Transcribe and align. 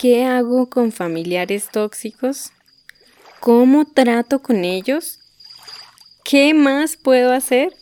¿Qué 0.00 0.24
hago 0.24 0.70
con 0.70 0.92
familiares 0.92 1.68
tóxicos? 1.70 2.52
¿Cómo 3.38 3.84
trato 3.84 4.40
con 4.40 4.64
ellos? 4.64 5.18
¿Qué 6.24 6.54
más 6.54 6.96
puedo 6.96 7.34
hacer? 7.34 7.74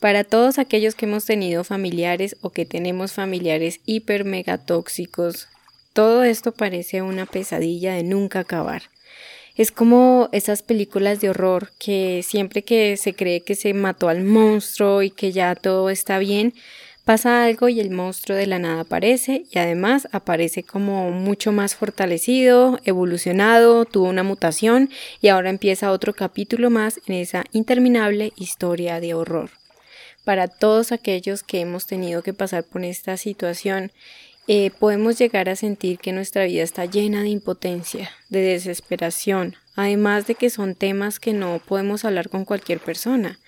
Para 0.00 0.22
todos 0.22 0.58
aquellos 0.58 0.94
que 0.94 1.06
hemos 1.06 1.24
tenido 1.24 1.64
familiares 1.64 2.36
o 2.42 2.50
que 2.50 2.66
tenemos 2.66 3.14
familiares 3.14 3.80
hiper 3.86 4.26
mega 4.26 4.58
tóxicos, 4.58 5.48
todo 5.94 6.24
esto 6.24 6.52
parece 6.52 7.00
una 7.00 7.24
pesadilla 7.24 7.94
de 7.94 8.02
nunca 8.02 8.40
acabar. 8.40 8.82
Es 9.56 9.72
como 9.72 10.28
esas 10.32 10.62
películas 10.62 11.22
de 11.22 11.30
horror 11.30 11.72
que 11.78 12.22
siempre 12.22 12.64
que 12.64 12.98
se 12.98 13.14
cree 13.14 13.40
que 13.40 13.54
se 13.54 13.72
mató 13.72 14.10
al 14.10 14.24
monstruo 14.24 15.02
y 15.02 15.08
que 15.08 15.32
ya 15.32 15.54
todo 15.54 15.88
está 15.88 16.18
bien, 16.18 16.52
pasa 17.08 17.44
algo 17.44 17.70
y 17.70 17.80
el 17.80 17.90
monstruo 17.90 18.36
de 18.36 18.46
la 18.46 18.58
nada 18.58 18.82
aparece 18.82 19.46
y 19.50 19.58
además 19.58 20.06
aparece 20.12 20.62
como 20.62 21.10
mucho 21.10 21.52
más 21.52 21.74
fortalecido, 21.74 22.78
evolucionado, 22.84 23.86
tuvo 23.86 24.10
una 24.10 24.24
mutación 24.24 24.90
y 25.22 25.28
ahora 25.28 25.48
empieza 25.48 25.90
otro 25.90 26.12
capítulo 26.12 26.68
más 26.68 27.00
en 27.06 27.14
esa 27.14 27.44
interminable 27.52 28.34
historia 28.36 29.00
de 29.00 29.14
horror. 29.14 29.48
Para 30.24 30.48
todos 30.48 30.92
aquellos 30.92 31.42
que 31.42 31.60
hemos 31.60 31.86
tenido 31.86 32.20
que 32.22 32.34
pasar 32.34 32.62
por 32.64 32.84
esta 32.84 33.16
situación 33.16 33.90
eh, 34.46 34.70
podemos 34.78 35.18
llegar 35.18 35.48
a 35.48 35.56
sentir 35.56 35.98
que 36.00 36.12
nuestra 36.12 36.44
vida 36.44 36.62
está 36.62 36.84
llena 36.84 37.22
de 37.22 37.30
impotencia, 37.30 38.10
de 38.28 38.40
desesperación, 38.42 39.56
además 39.76 40.26
de 40.26 40.34
que 40.34 40.50
son 40.50 40.74
temas 40.74 41.20
que 41.20 41.32
no 41.32 41.58
podemos 41.66 42.04
hablar 42.04 42.28
con 42.28 42.44
cualquier 42.44 42.80
persona. 42.80 43.38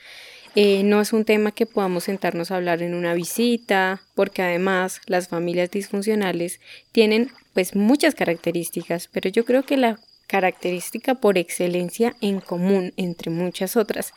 Eh, 0.57 0.83
no 0.83 1.01
es 1.01 1.13
un 1.13 1.25
tema 1.25 1.53
que 1.53 1.67
podamos 1.67 2.05
sentarnos 2.05 2.51
a 2.51 2.57
hablar 2.57 2.83
en 2.83 2.95
una 2.95 3.15
visita, 3.15 4.03
porque 4.15 4.43
además 4.43 5.01
las 5.07 5.29
familias 5.29 5.71
disfuncionales 5.71 6.61
tienen 6.93 7.31
pues 7.55 7.77
muchas 7.77 8.15
características, 8.15 9.09
pero 9.13 9.31
yo 9.31 9.45
creo 9.45 9.65
que 9.65 9.77
la 9.77 9.99
característica 10.27 11.16
por 11.16 11.39
excelencia 11.39 12.15
en 12.21 12.41
común 12.41 12.93
entre 12.97 13.33
muchas 13.33 13.77
otras 13.77 14.13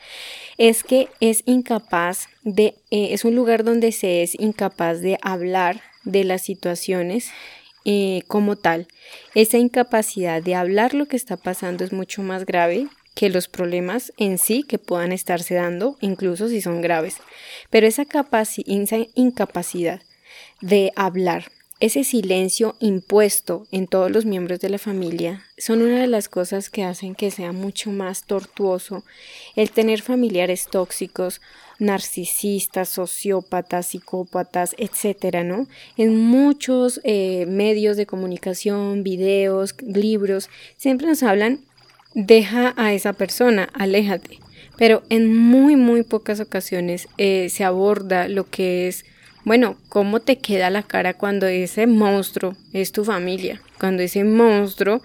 es 0.59 0.83
que 0.83 1.07
es 1.19 1.41
incapaz 1.47 2.27
de 2.43 2.75
eh, 2.91 3.09
es 3.13 3.25
un 3.25 3.35
lugar 3.35 3.63
donde 3.63 3.91
se 3.91 4.21
es 4.21 4.35
incapaz 4.39 5.01
de 5.01 5.17
hablar 5.23 5.81
de 6.03 6.23
las 6.23 6.43
situaciones 6.43 7.31
eh, 7.85 8.21
como 8.27 8.55
tal. 8.55 8.87
Esa 9.33 9.57
incapacidad 9.57 10.41
de 10.41 10.55
hablar 10.55 10.93
lo 10.93 11.07
que 11.07 11.17
está 11.17 11.35
pasando 11.35 11.83
es 11.83 11.91
mucho 11.91 12.21
más 12.21 12.45
grave 12.45 12.87
que 13.13 13.29
los 13.29 13.47
problemas 13.47 14.13
en 14.17 14.37
sí 14.37 14.63
que 14.63 14.79
puedan 14.79 15.11
estarse 15.11 15.55
dando, 15.55 15.97
incluso 16.01 16.49
si 16.49 16.61
son 16.61 16.81
graves. 16.81 17.17
Pero 17.69 17.87
esa, 17.87 18.05
incapacidad 19.15 20.01
de 20.61 20.91
hablar, 20.95 21.51
ese 21.79 22.03
silencio 22.03 22.75
impuesto 22.79 23.67
en 23.71 23.87
todos 23.87 24.09
los 24.09 24.25
miembros 24.25 24.59
de 24.61 24.69
la 24.69 24.77
familia 24.77 25.43
son 25.57 25.81
una 25.81 25.99
de 25.99 26.07
las 26.07 26.29
cosas 26.29 26.69
que 26.69 26.83
hacen 26.83 27.13
que 27.13 27.29
sea 27.29 27.51
mucho 27.51 27.91
más 27.91 28.23
tortuoso 28.23 29.03
el 29.55 29.69
tener 29.69 30.01
familiares 30.01 30.67
tóxicos 30.71 31.41
narcisistas, 31.79 32.89
sociópatas, 32.89 33.87
psicópatas, 33.87 34.75
etcétera, 34.77 35.43
¿no? 35.43 35.67
En 35.97 36.17
muchos 36.17 37.01
eh, 37.03 37.45
medios 37.47 37.97
de 37.97 38.05
comunicación, 38.05 39.03
videos, 39.03 39.75
libros, 39.81 40.49
siempre 40.77 41.07
nos 41.07 41.23
hablan, 41.23 41.65
deja 42.13 42.73
a 42.77 42.93
esa 42.93 43.13
persona, 43.13 43.69
aléjate. 43.73 44.39
Pero 44.77 45.03
en 45.09 45.35
muy, 45.35 45.75
muy 45.75 46.03
pocas 46.03 46.39
ocasiones 46.39 47.07
eh, 47.17 47.49
se 47.49 47.63
aborda 47.63 48.27
lo 48.27 48.49
que 48.49 48.87
es, 48.87 49.05
bueno, 49.45 49.77
cómo 49.89 50.19
te 50.19 50.37
queda 50.37 50.69
la 50.69 50.83
cara 50.83 51.13
cuando 51.13 51.47
ese 51.47 51.85
monstruo 51.85 52.55
es 52.73 52.91
tu 52.91 53.05
familia, 53.05 53.61
cuando 53.79 54.01
ese 54.01 54.23
monstruo 54.23 55.01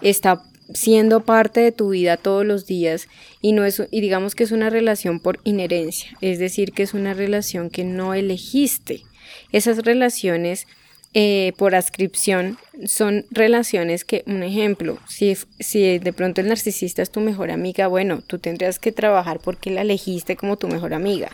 está 0.00 0.42
siendo 0.74 1.20
parte 1.20 1.60
de 1.60 1.72
tu 1.72 1.90
vida 1.90 2.16
todos 2.16 2.46
los 2.46 2.66
días 2.66 3.08
y 3.40 3.52
no 3.52 3.64
es 3.64 3.82
y 3.90 4.00
digamos 4.00 4.34
que 4.34 4.44
es 4.44 4.52
una 4.52 4.70
relación 4.70 5.20
por 5.20 5.40
inherencia, 5.44 6.10
es 6.20 6.38
decir, 6.38 6.72
que 6.72 6.82
es 6.82 6.94
una 6.94 7.14
relación 7.14 7.70
que 7.70 7.84
no 7.84 8.14
elegiste. 8.14 9.02
Esas 9.50 9.78
relaciones 9.78 10.66
eh, 11.14 11.52
por 11.58 11.74
ascripción 11.74 12.56
son 12.86 13.26
relaciones 13.30 14.04
que, 14.04 14.22
un 14.26 14.42
ejemplo, 14.42 14.98
si, 15.08 15.36
si 15.60 15.98
de 15.98 16.12
pronto 16.14 16.40
el 16.40 16.48
narcisista 16.48 17.02
es 17.02 17.10
tu 17.10 17.20
mejor 17.20 17.50
amiga, 17.50 17.86
bueno, 17.86 18.22
tú 18.26 18.38
tendrías 18.38 18.78
que 18.78 18.92
trabajar 18.92 19.38
porque 19.38 19.70
la 19.70 19.82
elegiste 19.82 20.36
como 20.36 20.56
tu 20.56 20.68
mejor 20.68 20.94
amiga. 20.94 21.30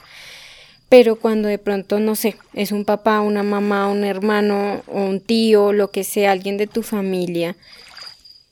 Pero 0.89 1.17
cuando 1.17 1.49
de 1.49 1.59
pronto, 1.59 2.01
no 2.01 2.17
sé, 2.17 2.37
es 2.55 2.73
un 2.73 2.85
papá, 2.85 3.21
una 3.21 3.43
mamá, 3.43 3.89
un 3.89 4.05
hermano, 4.05 4.83
o 4.87 5.05
un 5.05 5.21
tío, 5.21 5.73
lo 5.73 5.91
que 5.91 6.03
sea, 6.03 6.33
alguien 6.33 6.57
de 6.57 6.67
tu 6.67 6.83
familia, 6.83 7.57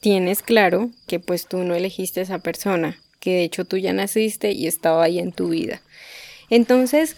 tienes 0.00 0.42
claro 0.42 0.91
que 1.09 1.19
pues 1.19 1.48
tú 1.48 1.59
no 1.65 1.75
elegiste 1.75 2.20
a 2.20 2.22
esa 2.22 2.38
persona, 2.38 2.98
que 3.19 3.31
de 3.32 3.44
hecho 3.44 3.65
tú 3.65 3.78
ya 3.78 3.92
naciste 3.92 4.53
y 4.53 4.66
estaba 4.66 5.03
ahí 5.03 5.19
en 5.19 5.32
tu 5.32 5.48
vida. 5.48 5.81
Entonces, 6.50 7.16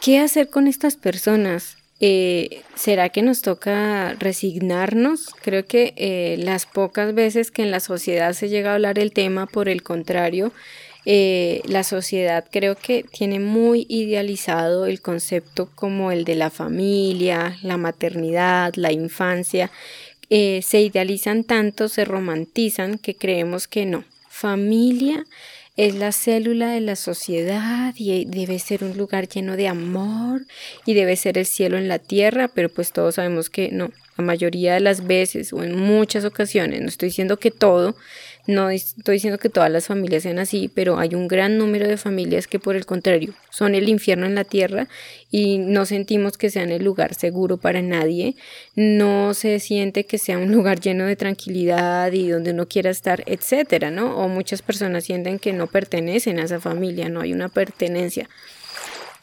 ¿qué 0.00 0.18
hacer 0.18 0.50
con 0.50 0.66
estas 0.66 0.96
personas? 0.96 1.78
Eh, 2.02 2.62
¿Será 2.74 3.10
que 3.10 3.20
nos 3.20 3.42
toca 3.42 4.14
resignarnos? 4.14 5.26
Creo 5.42 5.66
que 5.66 5.92
eh, 5.96 6.36
las 6.38 6.64
pocas 6.64 7.14
veces 7.14 7.50
que 7.50 7.62
en 7.62 7.70
la 7.70 7.80
sociedad 7.80 8.32
se 8.32 8.48
llega 8.48 8.70
a 8.70 8.74
hablar 8.74 8.98
el 8.98 9.12
tema, 9.12 9.46
por 9.46 9.68
el 9.68 9.82
contrario, 9.82 10.50
eh, 11.04 11.60
la 11.66 11.84
sociedad 11.84 12.46
creo 12.50 12.74
que 12.74 13.04
tiene 13.04 13.38
muy 13.38 13.86
idealizado 13.90 14.86
el 14.86 15.02
concepto 15.02 15.70
como 15.74 16.10
el 16.10 16.24
de 16.24 16.36
la 16.36 16.48
familia, 16.48 17.58
la 17.62 17.76
maternidad, 17.76 18.74
la 18.76 18.92
infancia, 18.92 19.70
se 20.30 20.80
idealizan 20.80 21.42
tanto, 21.42 21.88
se 21.88 22.04
romantizan 22.04 22.98
que 22.98 23.16
creemos 23.16 23.66
que 23.66 23.84
no. 23.84 24.04
Familia 24.28 25.26
es 25.76 25.94
la 25.94 26.12
célula 26.12 26.70
de 26.70 26.80
la 26.80 26.96
sociedad 26.96 27.94
y 27.96 28.24
debe 28.26 28.58
ser 28.58 28.84
un 28.84 28.96
lugar 28.96 29.28
lleno 29.28 29.56
de 29.56 29.68
amor 29.68 30.42
y 30.84 30.94
debe 30.94 31.16
ser 31.16 31.38
el 31.38 31.46
cielo 31.46 31.78
en 31.78 31.88
la 31.88 31.98
tierra, 31.98 32.48
pero 32.48 32.68
pues 32.68 32.92
todos 32.92 33.14
sabemos 33.14 33.50
que 33.50 33.70
no, 33.72 33.90
la 34.16 34.24
mayoría 34.24 34.74
de 34.74 34.80
las 34.80 35.06
veces 35.06 35.52
o 35.52 35.62
en 35.62 35.76
muchas 35.76 36.24
ocasiones, 36.24 36.80
no 36.80 36.88
estoy 36.88 37.08
diciendo 37.08 37.38
que 37.38 37.50
todo, 37.50 37.96
no 38.46 38.70
estoy 38.70 39.14
diciendo 39.14 39.38
que 39.38 39.48
todas 39.48 39.70
las 39.70 39.86
familias 39.86 40.22
sean 40.22 40.38
así, 40.38 40.70
pero 40.72 40.98
hay 40.98 41.14
un 41.14 41.28
gran 41.28 41.58
número 41.58 41.86
de 41.86 41.96
familias 41.96 42.46
que 42.46 42.58
por 42.58 42.76
el 42.76 42.86
contrario 42.86 43.34
son 43.50 43.74
el 43.74 43.88
infierno 43.88 44.26
en 44.26 44.34
la 44.34 44.44
tierra 44.44 44.88
y 45.30 45.58
no 45.58 45.86
sentimos 45.86 46.36
que 46.36 46.50
sean 46.50 46.70
el 46.70 46.84
lugar 46.84 47.14
seguro 47.14 47.56
para 47.56 47.82
nadie, 47.82 48.36
no 48.74 49.34
se 49.34 49.58
siente 49.60 50.04
que 50.04 50.18
sea 50.18 50.38
un 50.38 50.52
lugar 50.56 50.80
lleno 50.80 51.04
de 51.04 51.16
tranquilidad 51.16 52.12
y 52.12 52.28
donde 52.28 52.52
uno 52.52 52.66
quiera 52.66 52.90
estar, 52.90 53.22
etcétera, 53.26 53.90
¿no? 53.90 54.16
O 54.16 54.28
muchas 54.28 54.62
personas 54.62 55.04
sienten 55.04 55.38
que 55.38 55.52
no 55.52 55.66
pertenecen 55.66 56.38
a 56.38 56.44
esa 56.44 56.60
familia, 56.60 57.08
no 57.08 57.20
hay 57.20 57.32
una 57.32 57.48
pertenencia. 57.48 58.28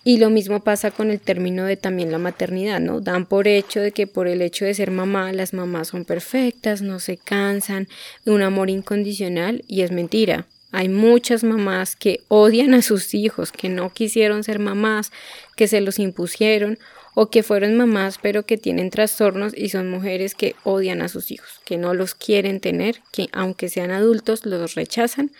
Y 0.08 0.20
lo 0.20 0.30
mismo 0.30 0.62
pasa 0.62 0.90
con 0.90 1.12
el 1.12 1.20
término 1.20 1.66
de 1.66 1.76
también 1.76 2.14
la 2.14 2.18
maternidad, 2.18 2.80
¿no? 2.80 3.02
Dan 3.02 3.26
por 3.26 3.46
hecho 3.46 3.82
de 3.82 3.92
que 3.92 4.08
por 4.08 4.30
el 4.30 4.42
hecho 4.42 4.64
de 4.64 4.74
ser 4.74 4.90
mamá, 4.90 5.34
las 5.34 5.54
mamás 5.54 5.90
son 5.90 6.06
perfectas, 6.06 6.82
no 6.82 7.02
se 7.02 7.18
cansan, 7.18 7.90
un 8.26 8.42
amor 8.42 8.70
incondicional 8.70 9.66
y 9.68 9.82
es 9.82 9.92
mentira. 9.92 10.48
Hay 10.72 10.88
muchas 10.88 11.44
mamás 11.44 11.98
que 11.98 12.22
odian 12.30 12.74
a 12.74 12.84
sus 12.84 13.14
hijos, 13.14 13.52
que 13.52 13.68
no 13.68 13.92
quisieron 13.92 14.46
ser 14.46 14.60
mamás, 14.60 15.12
que 15.58 15.68
se 15.68 15.82
los 15.82 16.00
impusieron 16.00 16.80
o 17.14 17.30
que 17.30 17.44
fueron 17.44 17.76
mamás 17.76 18.18
pero 18.18 18.44
que 18.44 18.58
tienen 18.58 18.92
trastornos 18.92 19.52
y 19.58 19.68
son 19.68 19.92
mujeres 19.92 20.36
que 20.36 20.56
odian 20.64 21.02
a 21.02 21.10
sus 21.10 21.32
hijos, 21.32 21.60
que 21.66 21.76
no 21.76 21.94
los 21.94 22.16
quieren 22.16 22.62
tener, 22.62 23.02
que 23.12 23.28
aunque 23.34 23.68
sean 23.68 23.92
adultos 23.92 24.46
los 24.46 24.74
rechazan 24.76 25.32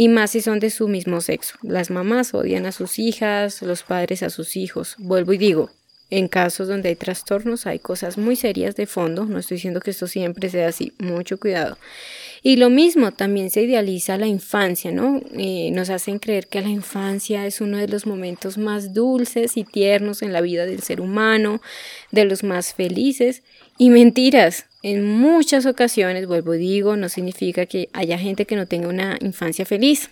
y 0.00 0.08
más 0.08 0.30
si 0.30 0.40
son 0.40 0.60
de 0.60 0.70
su 0.70 0.88
mismo 0.88 1.20
sexo. 1.20 1.56
Las 1.60 1.90
mamás 1.90 2.32
odian 2.32 2.64
a 2.64 2.72
sus 2.72 2.98
hijas, 2.98 3.60
los 3.60 3.82
padres 3.82 4.22
a 4.22 4.30
sus 4.30 4.56
hijos. 4.56 4.94
Vuelvo 4.96 5.34
y 5.34 5.36
digo, 5.36 5.68
en 6.08 6.26
casos 6.26 6.68
donde 6.68 6.88
hay 6.88 6.96
trastornos 6.96 7.66
hay 7.66 7.80
cosas 7.80 8.16
muy 8.16 8.34
serias 8.34 8.76
de 8.76 8.86
fondo, 8.86 9.26
no 9.26 9.38
estoy 9.38 9.56
diciendo 9.56 9.80
que 9.80 9.90
esto 9.90 10.06
siempre 10.06 10.48
sea 10.48 10.68
así, 10.68 10.94
mucho 10.98 11.38
cuidado. 11.38 11.76
Y 12.42 12.56
lo 12.56 12.70
mismo, 12.70 13.12
también 13.12 13.50
se 13.50 13.60
idealiza 13.60 14.16
la 14.16 14.26
infancia, 14.26 14.90
¿no? 14.90 15.20
Eh, 15.36 15.70
nos 15.70 15.90
hacen 15.90 16.18
creer 16.18 16.46
que 16.46 16.62
la 16.62 16.70
infancia 16.70 17.46
es 17.46 17.60
uno 17.60 17.76
de 17.76 17.88
los 17.88 18.06
momentos 18.06 18.56
más 18.56 18.94
dulces 18.94 19.58
y 19.58 19.64
tiernos 19.64 20.22
en 20.22 20.32
la 20.32 20.40
vida 20.40 20.64
del 20.64 20.80
ser 20.82 21.02
humano, 21.02 21.60
de 22.10 22.24
los 22.24 22.42
más 22.42 22.72
felices, 22.72 23.42
y 23.76 23.90
mentiras, 23.90 24.64
en 24.82 25.04
muchas 25.04 25.66
ocasiones, 25.66 26.26
vuelvo 26.26 26.52
digo, 26.52 26.96
no 26.96 27.08
significa 27.08 27.66
que 27.66 27.90
haya 27.92 28.18
gente 28.18 28.46
que 28.46 28.56
no 28.56 28.66
tenga 28.66 28.88
una 28.88 29.18
infancia 29.20 29.66
feliz, 29.66 30.10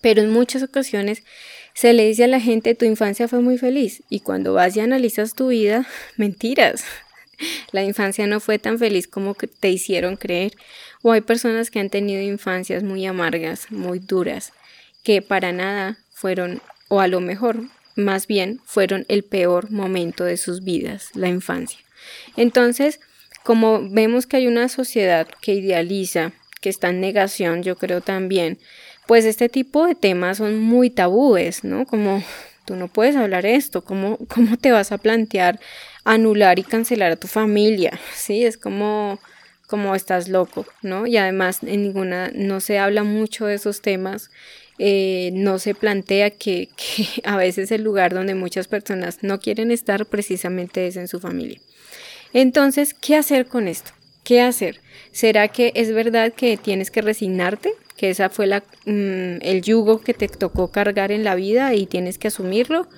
pero 0.00 0.22
en 0.22 0.30
muchas 0.30 0.62
ocasiones 0.62 1.24
se 1.74 1.92
le 1.92 2.06
dice 2.06 2.24
a 2.24 2.28
la 2.28 2.40
gente 2.40 2.74
tu 2.74 2.84
infancia 2.84 3.26
fue 3.26 3.40
muy 3.40 3.58
feliz 3.58 4.02
y 4.08 4.20
cuando 4.20 4.52
vas 4.52 4.76
y 4.76 4.80
analizas 4.80 5.34
tu 5.34 5.48
vida, 5.48 5.86
mentiras. 6.16 6.84
La 7.72 7.82
infancia 7.82 8.26
no 8.28 8.38
fue 8.38 8.60
tan 8.60 8.78
feliz 8.78 9.08
como 9.08 9.34
te 9.34 9.68
hicieron 9.68 10.16
creer. 10.16 10.52
O 11.02 11.10
hay 11.10 11.20
personas 11.20 11.70
que 11.70 11.80
han 11.80 11.90
tenido 11.90 12.22
infancias 12.22 12.84
muy 12.84 13.04
amargas, 13.06 13.70
muy 13.70 13.98
duras, 13.98 14.52
que 15.02 15.20
para 15.20 15.52
nada 15.52 15.98
fueron, 16.12 16.62
o 16.88 17.00
a 17.00 17.08
lo 17.08 17.20
mejor, 17.20 17.64
más 17.96 18.28
bien, 18.28 18.60
fueron 18.64 19.04
el 19.08 19.24
peor 19.24 19.70
momento 19.70 20.24
de 20.24 20.36
sus 20.36 20.62
vidas, 20.62 21.10
la 21.14 21.28
infancia. 21.28 21.80
Entonces, 22.36 23.00
como 23.44 23.88
vemos 23.88 24.26
que 24.26 24.38
hay 24.38 24.46
una 24.46 24.68
sociedad 24.68 25.28
que 25.40 25.52
idealiza, 25.52 26.32
que 26.60 26.70
está 26.70 26.88
en 26.88 27.00
negación, 27.00 27.62
yo 27.62 27.76
creo 27.76 28.00
también, 28.00 28.58
pues 29.06 29.26
este 29.26 29.48
tipo 29.48 29.86
de 29.86 29.94
temas 29.94 30.38
son 30.38 30.58
muy 30.58 30.90
tabúes, 30.90 31.62
¿no? 31.62 31.86
Como 31.86 32.24
tú 32.64 32.74
no 32.74 32.88
puedes 32.88 33.16
hablar 33.16 33.44
esto, 33.44 33.84
¿cómo, 33.84 34.18
cómo 34.28 34.56
te 34.56 34.72
vas 34.72 34.92
a 34.92 34.98
plantear 34.98 35.60
anular 36.04 36.58
y 36.58 36.62
cancelar 36.62 37.12
a 37.12 37.16
tu 37.16 37.28
familia? 37.28 37.98
Sí, 38.14 38.44
es 38.44 38.56
como 38.56 39.20
como 39.66 39.94
estás 39.94 40.28
loco, 40.28 40.66
¿no? 40.82 41.06
Y 41.06 41.16
además 41.16 41.60
en 41.62 41.82
ninguna, 41.82 42.30
no 42.34 42.60
se 42.60 42.78
habla 42.78 43.02
mucho 43.02 43.46
de 43.46 43.54
esos 43.54 43.80
temas, 43.80 44.30
eh, 44.78 45.30
no 45.32 45.58
se 45.58 45.74
plantea 45.74 46.30
que, 46.30 46.68
que 46.76 47.06
a 47.24 47.36
veces 47.36 47.72
el 47.72 47.82
lugar 47.82 48.14
donde 48.14 48.34
muchas 48.34 48.68
personas 48.68 49.18
no 49.22 49.40
quieren 49.40 49.70
estar 49.70 50.06
precisamente 50.06 50.86
es 50.86 50.96
en 50.96 51.08
su 51.08 51.18
familia. 51.18 51.60
Entonces, 52.34 52.94
¿qué 52.94 53.16
hacer 53.16 53.46
con 53.46 53.68
esto? 53.68 53.92
¿Qué 54.24 54.42
hacer? 54.42 54.80
¿Será 55.12 55.48
que 55.48 55.72
es 55.76 55.92
verdad 55.94 56.32
que 56.32 56.56
tienes 56.56 56.90
que 56.90 57.00
resignarte? 57.00 57.72
Que 57.96 58.10
esa 58.10 58.28
fue 58.28 58.48
la, 58.48 58.64
mm, 58.86 59.38
el 59.40 59.62
yugo 59.62 60.00
que 60.00 60.14
te 60.14 60.26
tocó 60.26 60.72
cargar 60.72 61.12
en 61.12 61.22
la 61.22 61.36
vida 61.36 61.72
y 61.74 61.86
tienes 61.86 62.18
que 62.18 62.26
asumirlo. 62.26 62.88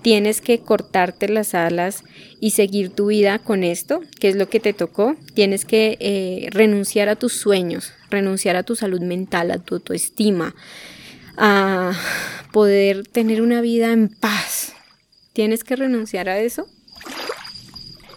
Tienes 0.00 0.40
que 0.40 0.60
cortarte 0.60 1.28
las 1.28 1.54
alas 1.54 2.04
y 2.40 2.52
seguir 2.52 2.88
tu 2.88 3.08
vida 3.08 3.38
con 3.38 3.64
esto, 3.64 4.00
que 4.18 4.28
es 4.28 4.36
lo 4.36 4.48
que 4.48 4.60
te 4.60 4.72
tocó. 4.72 5.14
Tienes 5.34 5.66
que 5.66 5.98
eh, 6.00 6.48
renunciar 6.52 7.10
a 7.10 7.16
tus 7.16 7.34
sueños, 7.34 7.92
renunciar 8.08 8.56
a 8.56 8.62
tu 8.62 8.76
salud 8.76 9.02
mental, 9.02 9.50
a 9.50 9.58
tu 9.58 9.74
autoestima, 9.74 10.54
a 11.36 11.92
poder 12.50 13.06
tener 13.06 13.42
una 13.42 13.60
vida 13.60 13.92
en 13.92 14.08
paz. 14.08 14.72
¿Tienes 15.34 15.64
que 15.64 15.76
renunciar 15.76 16.30
a 16.30 16.38
eso? 16.38 16.66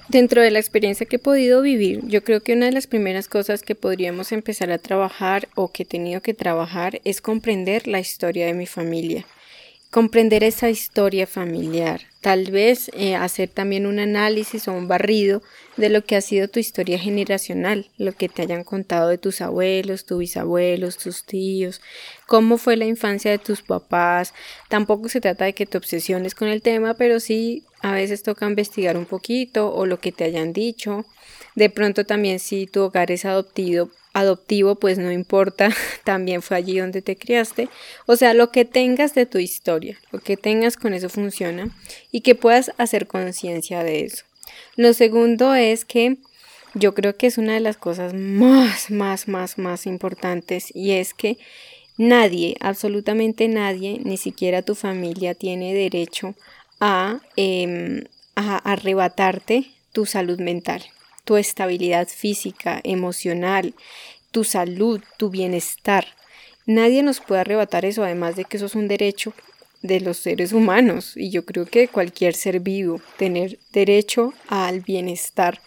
Dentro 0.09 0.41
de 0.41 0.49
la 0.49 0.59
experiencia 0.59 1.05
que 1.05 1.17
he 1.17 1.19
podido 1.19 1.61
vivir, 1.61 2.01
yo 2.07 2.23
creo 2.23 2.41
que 2.41 2.53
una 2.53 2.65
de 2.65 2.71
las 2.71 2.87
primeras 2.87 3.27
cosas 3.27 3.61
que 3.61 3.75
podríamos 3.75 4.31
empezar 4.31 4.71
a 4.71 4.79
trabajar 4.79 5.47
o 5.55 5.71
que 5.71 5.83
he 5.83 5.85
tenido 5.85 6.21
que 6.21 6.33
trabajar 6.33 6.99
es 7.03 7.21
comprender 7.21 7.87
la 7.87 7.99
historia 7.99 8.47
de 8.47 8.53
mi 8.53 8.65
familia 8.65 9.25
comprender 9.89 10.43
esa 10.43 10.69
historia 10.69 11.25
familiar, 11.25 12.01
tal 12.21 12.51
vez 12.51 12.91
eh, 12.93 13.15
hacer 13.15 13.49
también 13.49 13.87
un 13.87 13.97
análisis 13.97 14.67
o 14.67 14.73
un 14.73 14.87
barrido 14.87 15.41
de 15.77 15.89
lo 15.89 16.03
que 16.03 16.15
ha 16.15 16.21
sido 16.21 16.47
tu 16.47 16.59
historia 16.59 16.99
generacional, 16.99 17.89
lo 17.97 18.11
que 18.11 18.29
te 18.29 18.43
hayan 18.43 18.63
contado 18.63 19.09
de 19.09 19.17
tus 19.17 19.41
abuelos, 19.41 20.05
tus 20.05 20.19
bisabuelos, 20.19 20.97
tus 20.97 21.23
tíos, 21.23 21.81
cómo 22.27 22.59
fue 22.59 22.77
la 22.77 22.85
infancia 22.85 23.31
de 23.31 23.39
tus 23.39 23.63
papás. 23.63 24.33
Tampoco 24.67 25.09
se 25.09 25.21
trata 25.21 25.45
de 25.45 25.53
que 25.53 25.65
te 25.65 25.79
obsesiones 25.79 26.35
con 26.35 26.49
el 26.49 26.61
tema, 26.61 26.93
pero 26.93 27.19
sí 27.19 27.63
a 27.81 27.93
veces 27.93 28.23
toca 28.23 28.47
investigar 28.47 28.97
un 28.97 29.05
poquito 29.05 29.73
o 29.73 29.85
lo 29.85 29.99
que 29.99 30.11
te 30.11 30.23
hayan 30.23 30.53
dicho. 30.53 31.05
De 31.55 31.69
pronto 31.69 32.05
también 32.05 32.39
si 32.39 32.67
tu 32.67 32.81
hogar 32.81 33.11
es 33.11 33.25
adoptido, 33.25 33.89
adoptivo, 34.13 34.75
pues 34.75 34.97
no 34.97 35.11
importa, 35.11 35.69
también 36.03 36.41
fue 36.41 36.57
allí 36.57 36.79
donde 36.79 37.01
te 37.01 37.15
criaste. 37.15 37.69
O 38.05 38.15
sea, 38.15 38.33
lo 38.33 38.51
que 38.51 38.65
tengas 38.65 39.13
de 39.13 39.25
tu 39.25 39.37
historia, 39.37 39.97
lo 40.11 40.19
que 40.19 40.37
tengas 40.37 40.77
con 40.77 40.93
eso 40.93 41.09
funciona 41.09 41.69
y 42.11 42.21
que 42.21 42.35
puedas 42.35 42.71
hacer 42.77 43.07
conciencia 43.07 43.83
de 43.83 44.05
eso. 44.05 44.25
Lo 44.75 44.93
segundo 44.93 45.53
es 45.55 45.85
que 45.85 46.17
yo 46.73 46.93
creo 46.93 47.15
que 47.15 47.27
es 47.27 47.37
una 47.37 47.53
de 47.53 47.59
las 47.59 47.77
cosas 47.77 48.13
más, 48.13 48.91
más, 48.91 49.27
más, 49.27 49.57
más 49.57 49.85
importantes 49.85 50.73
y 50.75 50.91
es 50.91 51.13
que 51.13 51.37
nadie, 51.97 52.55
absolutamente 52.59 53.47
nadie, 53.47 53.99
ni 54.03 54.17
siquiera 54.17 54.61
tu 54.61 54.75
familia 54.75 55.33
tiene 55.33 55.73
derecho 55.73 56.35
a, 56.79 57.19
em, 57.35 58.03
a 58.35 58.57
arrebatarte 58.57 59.71
tu 59.91 60.05
salud 60.05 60.39
mental 60.39 60.83
tu 61.29 61.37
estabilidad 61.37 62.07
física, 62.07 62.81
emocional, 62.83 63.75
tu 64.31 64.43
salud, 64.43 64.99
tu 65.17 65.29
bienestar. 65.29 66.07
Nadie 66.65 67.03
nos 67.03 67.19
puede 67.19 67.41
arrebatar 67.41 67.85
eso, 67.85 68.03
además 68.03 68.35
de 68.35 68.45
que 68.45 68.57
eso 68.57 68.65
es 68.65 68.73
un 68.73 68.87
derecho 68.87 69.33
de 69.83 69.99
los 69.99 70.17
seres 70.17 70.53
humanos 70.53 71.13
y 71.15 71.29
yo 71.29 71.45
creo 71.45 71.67
que 71.67 71.87
cualquier 71.87 72.33
ser 72.33 72.61
vivo, 72.61 72.99
tener 73.17 73.59
derecho 73.71 74.33
al 74.47 74.79
bienestar. 74.79 75.61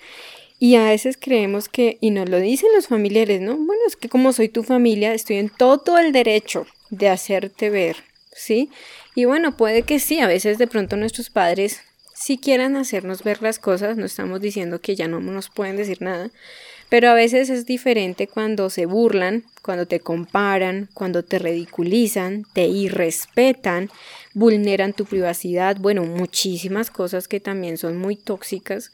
Y 0.58 0.75
a 0.75 0.87
veces 0.87 1.17
creemos 1.17 1.69
que, 1.69 1.97
y 2.00 2.11
nos 2.11 2.29
lo 2.29 2.41
dicen 2.41 2.70
los 2.75 2.88
familiares, 2.88 3.41
¿no? 3.41 3.56
Bueno, 3.56 3.82
es 3.87 3.94
que 3.94 4.08
como 4.08 4.32
soy 4.32 4.49
tu 4.49 4.65
familia, 4.65 5.15
estoy 5.15 5.37
en 5.37 5.49
todo 5.49 5.97
el 5.97 6.11
derecho 6.11 6.67
de 6.91 7.08
hacerte 7.08 7.70
ver, 7.70 7.99
¿sí? 8.35 8.69
Y 9.14 9.26
bueno, 9.26 9.56
puede 9.56 9.82
que 9.82 9.99
sí, 9.99 10.20
a 10.20 10.26
veces 10.26 10.59
de 10.59 10.67
pronto 10.67 10.97
nuestros 10.97 11.31
padres 11.31 11.82
si 12.23 12.38
quieran 12.38 12.76
hacernos 12.76 13.25
ver 13.25 13.43
las 13.43 13.59
cosas, 13.59 13.97
no 13.97 14.05
estamos 14.05 14.41
diciendo 14.41 14.81
que 14.81 14.94
ya 14.94 15.09
no 15.09 15.19
nos 15.20 15.50
pueden 15.50 15.76
decir 15.76 16.03
nada, 16.03 16.31
pero 16.88 17.09
a 17.09 17.14
veces 17.14 17.50
es 17.50 17.67
diferente 17.67 18.29
cuando 18.29 18.70
se 18.70 18.87
burlan, 18.87 19.43
cuando 19.61 19.87
te 19.87 19.99
comparan, 19.99 20.88
cuando 20.94 21.25
te 21.25 21.41
ridiculizan, 21.41 22.44
te 22.53 22.67
irrespetan, 22.67 23.91
vulneran 24.35 24.93
tu 24.93 25.05
privacidad, 25.05 25.79
bueno, 25.79 26.05
muchísimas 26.05 26.93
cosas 26.93 27.26
que 27.26 27.41
también 27.41 27.76
son 27.76 27.97
muy 27.97 28.15
tóxicas. 28.15 28.93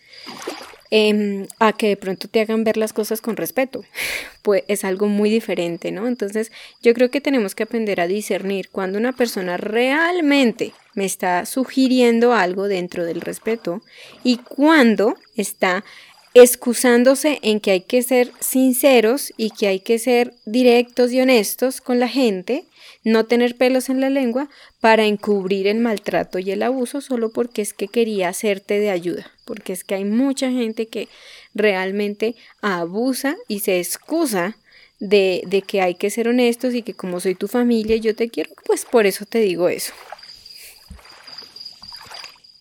Em, 0.90 1.46
a 1.58 1.74
que 1.74 1.88
de 1.88 1.96
pronto 1.98 2.28
te 2.28 2.40
hagan 2.40 2.64
ver 2.64 2.78
las 2.78 2.94
cosas 2.94 3.20
con 3.20 3.36
respeto, 3.36 3.84
pues 4.42 4.64
es 4.68 4.84
algo 4.84 5.06
muy 5.06 5.28
diferente, 5.28 5.92
¿no? 5.92 6.08
Entonces 6.08 6.50
yo 6.82 6.94
creo 6.94 7.10
que 7.10 7.20
tenemos 7.20 7.54
que 7.54 7.64
aprender 7.64 8.00
a 8.00 8.06
discernir 8.06 8.70
cuando 8.70 8.96
una 8.98 9.12
persona 9.12 9.58
realmente 9.58 10.72
me 10.94 11.04
está 11.04 11.44
sugiriendo 11.44 12.32
algo 12.32 12.68
dentro 12.68 13.04
del 13.04 13.20
respeto 13.20 13.82
y 14.24 14.38
cuando 14.38 15.16
está 15.36 15.84
excusándose 16.32 17.38
en 17.42 17.60
que 17.60 17.72
hay 17.72 17.80
que 17.82 18.02
ser 18.02 18.32
sinceros 18.40 19.32
y 19.36 19.50
que 19.50 19.66
hay 19.66 19.80
que 19.80 19.98
ser 19.98 20.32
directos 20.46 21.12
y 21.12 21.20
honestos 21.20 21.80
con 21.80 21.98
la 21.98 22.08
gente, 22.08 22.64
no 23.08 23.26
tener 23.26 23.56
pelos 23.56 23.88
en 23.88 24.00
la 24.00 24.10
lengua 24.10 24.48
para 24.80 25.06
encubrir 25.06 25.66
el 25.66 25.78
maltrato 25.78 26.38
y 26.38 26.50
el 26.50 26.62
abuso 26.62 27.00
solo 27.00 27.30
porque 27.30 27.62
es 27.62 27.72
que 27.72 27.88
quería 27.88 28.28
hacerte 28.28 28.78
de 28.78 28.90
ayuda, 28.90 29.30
porque 29.44 29.72
es 29.72 29.84
que 29.84 29.94
hay 29.94 30.04
mucha 30.04 30.50
gente 30.50 30.86
que 30.86 31.08
realmente 31.54 32.36
abusa 32.60 33.36
y 33.48 33.60
se 33.60 33.78
excusa 33.78 34.56
de, 35.00 35.42
de 35.46 35.62
que 35.62 35.80
hay 35.80 35.94
que 35.94 36.10
ser 36.10 36.28
honestos 36.28 36.74
y 36.74 36.82
que 36.82 36.94
como 36.94 37.20
soy 37.20 37.34
tu 37.34 37.48
familia 37.48 37.96
y 37.96 38.00
yo 38.00 38.14
te 38.14 38.28
quiero, 38.28 38.50
pues 38.64 38.84
por 38.84 39.06
eso 39.06 39.24
te 39.24 39.40
digo 39.40 39.68
eso. 39.68 39.92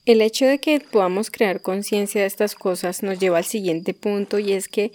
El 0.06 0.22
hecho 0.22 0.46
de 0.46 0.60
que 0.60 0.80
podamos 0.80 1.30
crear 1.30 1.62
conciencia 1.62 2.22
de 2.22 2.28
estas 2.28 2.56
cosas 2.56 3.04
nos 3.04 3.20
lleva 3.20 3.40
al 3.40 3.46
siguiente 3.46 3.94
punto 3.94 4.40
y 4.40 4.54
es 4.54 4.70
que 4.70 4.94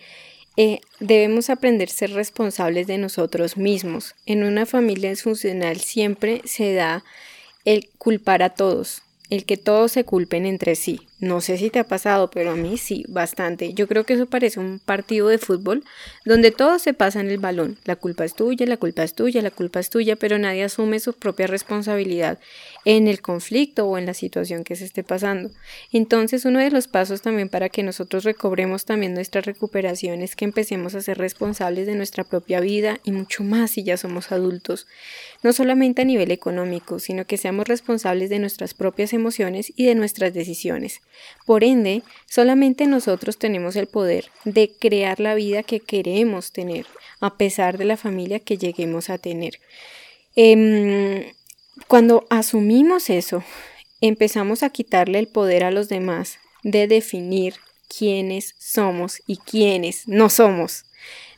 eh, 0.56 0.80
debemos 1.00 1.50
aprender 1.50 1.88
a 1.88 1.92
ser 1.92 2.12
responsables 2.12 2.86
de 2.86 2.98
nosotros 2.98 3.56
mismos. 3.56 4.14
En 4.26 4.44
una 4.44 4.66
familia 4.66 5.10
disfuncional 5.10 5.80
siempre 5.80 6.42
se 6.44 6.74
da 6.74 7.04
el 7.64 7.88
culpar 7.98 8.42
a 8.42 8.50
todos, 8.50 9.02
el 9.30 9.44
que 9.44 9.56
todos 9.56 9.92
se 9.92 10.04
culpen 10.04 10.46
entre 10.46 10.74
sí. 10.74 11.00
No 11.22 11.40
sé 11.40 11.56
si 11.56 11.70
te 11.70 11.78
ha 11.78 11.84
pasado, 11.84 12.32
pero 12.32 12.50
a 12.50 12.56
mí 12.56 12.76
sí, 12.76 13.04
bastante. 13.06 13.74
Yo 13.74 13.86
creo 13.86 14.02
que 14.02 14.14
eso 14.14 14.26
parece 14.26 14.58
un 14.58 14.80
partido 14.80 15.28
de 15.28 15.38
fútbol 15.38 15.84
donde 16.24 16.50
todos 16.50 16.82
se 16.82 16.94
pasan 16.94 17.30
el 17.30 17.38
balón. 17.38 17.78
La 17.84 17.94
culpa 17.94 18.24
es 18.24 18.34
tuya, 18.34 18.66
la 18.66 18.76
culpa 18.76 19.04
es 19.04 19.14
tuya, 19.14 19.40
la 19.40 19.52
culpa 19.52 19.78
es 19.78 19.88
tuya, 19.88 20.16
pero 20.16 20.36
nadie 20.38 20.64
asume 20.64 20.98
su 20.98 21.12
propia 21.12 21.46
responsabilidad 21.46 22.40
en 22.84 23.06
el 23.06 23.22
conflicto 23.22 23.86
o 23.86 23.98
en 23.98 24.06
la 24.06 24.14
situación 24.14 24.64
que 24.64 24.74
se 24.74 24.84
esté 24.84 25.04
pasando. 25.04 25.52
Entonces, 25.92 26.44
uno 26.44 26.58
de 26.58 26.72
los 26.72 26.88
pasos 26.88 27.22
también 27.22 27.48
para 27.48 27.68
que 27.68 27.84
nosotros 27.84 28.24
recobremos 28.24 28.84
también 28.84 29.14
nuestra 29.14 29.42
recuperación 29.42 30.22
es 30.22 30.34
que 30.34 30.44
empecemos 30.44 30.96
a 30.96 31.02
ser 31.02 31.18
responsables 31.18 31.86
de 31.86 31.94
nuestra 31.94 32.24
propia 32.24 32.58
vida 32.58 32.98
y 33.04 33.12
mucho 33.12 33.44
más 33.44 33.70
si 33.70 33.84
ya 33.84 33.96
somos 33.96 34.32
adultos. 34.32 34.88
No 35.44 35.52
solamente 35.52 36.02
a 36.02 36.04
nivel 36.04 36.32
económico, 36.32 36.98
sino 36.98 37.26
que 37.26 37.36
seamos 37.36 37.68
responsables 37.68 38.28
de 38.28 38.40
nuestras 38.40 38.74
propias 38.74 39.12
emociones 39.12 39.72
y 39.76 39.86
de 39.86 39.94
nuestras 39.94 40.34
decisiones. 40.34 41.00
Por 41.46 41.64
ende, 41.64 42.02
solamente 42.26 42.86
nosotros 42.86 43.38
tenemos 43.38 43.76
el 43.76 43.86
poder 43.86 44.30
de 44.44 44.72
crear 44.72 45.20
la 45.20 45.34
vida 45.34 45.62
que 45.62 45.80
queremos 45.80 46.52
tener, 46.52 46.86
a 47.20 47.36
pesar 47.36 47.78
de 47.78 47.84
la 47.84 47.96
familia 47.96 48.40
que 48.40 48.58
lleguemos 48.58 49.10
a 49.10 49.18
tener. 49.18 49.58
Em, 50.36 51.32
cuando 51.88 52.26
asumimos 52.30 53.10
eso, 53.10 53.42
empezamos 54.00 54.62
a 54.62 54.70
quitarle 54.70 55.18
el 55.18 55.28
poder 55.28 55.64
a 55.64 55.70
los 55.70 55.88
demás 55.88 56.38
de 56.62 56.86
definir 56.86 57.54
quiénes 57.88 58.54
somos 58.58 59.22
y 59.26 59.36
quiénes 59.36 60.08
no 60.08 60.30
somos. 60.30 60.84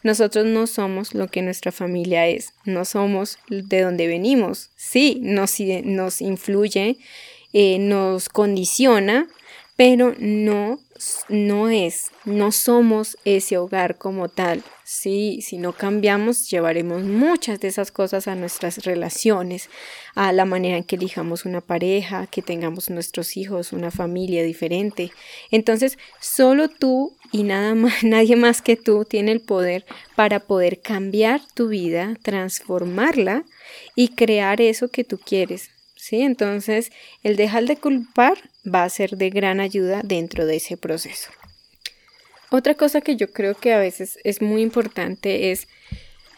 Nosotros 0.03 0.45
no 0.45 0.67
somos 0.67 1.15
lo 1.15 1.29
que 1.29 1.41
nuestra 1.41 1.73
familia 1.73 2.27
es, 2.29 2.53
no 2.65 2.85
somos 2.85 3.39
de 3.49 3.81
donde 3.81 4.07
venimos. 4.07 4.71
Sí, 4.77 5.19
nos, 5.23 5.59
nos 5.61 6.21
influye, 6.21 6.99
eh, 7.55 7.79
nos 7.79 8.29
condiciona, 8.29 9.29
pero 9.77 10.15
no 10.19 10.79
no 11.29 11.69
es, 11.69 12.11
no 12.25 12.53
somos 12.53 13.19
ese 13.25 13.59
hogar 13.59 13.99
como 13.99 14.29
tal. 14.29 14.63
Sí, 14.85 15.41
si 15.43 15.59
no 15.59 15.73
cambiamos, 15.73 16.51
llevaremos 16.51 17.03
muchas 17.03 17.59
de 17.61 17.69
esas 17.69 17.91
cosas 17.91 18.29
a 18.29 18.35
nuestras 18.35 18.85
relaciones, 18.85 19.71
a 20.15 20.33
la 20.33 20.45
manera 20.45 20.77
en 20.77 20.85
que 20.85 20.97
elijamos 20.97 21.45
una 21.45 21.61
pareja, 21.61 22.27
que 22.27 22.43
tengamos 22.43 22.91
nuestros 22.91 23.37
hijos, 23.37 23.73
una 23.73 23.91
familia 23.91 24.43
diferente. 24.43 25.11
Entonces, 25.51 25.99
solo 26.21 26.69
tú 26.69 27.17
y 27.33 27.43
nada 27.43 27.75
más, 27.75 28.03
nadie 28.05 28.37
más 28.37 28.63
que 28.63 28.77
tú 28.77 29.05
tiene 29.05 29.33
el 29.33 29.41
poder 29.41 29.85
para 30.15 30.41
poder 30.41 30.81
cambiar 30.81 31.41
tu 31.55 31.69
vida, 31.69 32.17
transformarla 32.23 33.45
y 33.97 34.09
crear 34.09 34.61
eso 34.61 34.89
que 34.89 35.05
tú 35.05 35.19
quieres. 35.19 35.74
¿Sí? 36.05 36.21
Entonces, 36.21 36.93
el 37.23 37.37
dejar 37.37 37.65
de 37.65 37.79
culpar 37.79 38.51
va 38.63 38.85
a 38.85 38.91
ser 38.91 39.17
de 39.17 39.31
gran 39.31 39.59
ayuda 39.59 40.03
dentro 40.05 40.45
de 40.45 40.57
ese 40.57 40.77
proceso. 40.77 41.31
Otra 42.51 42.75
cosa 42.75 43.01
que 43.01 43.17
yo 43.17 43.33
creo 43.33 43.55
que 43.55 43.73
a 43.73 43.79
veces 43.79 44.19
es 44.23 44.43
muy 44.43 44.61
importante 44.61 45.51
es 45.51 45.67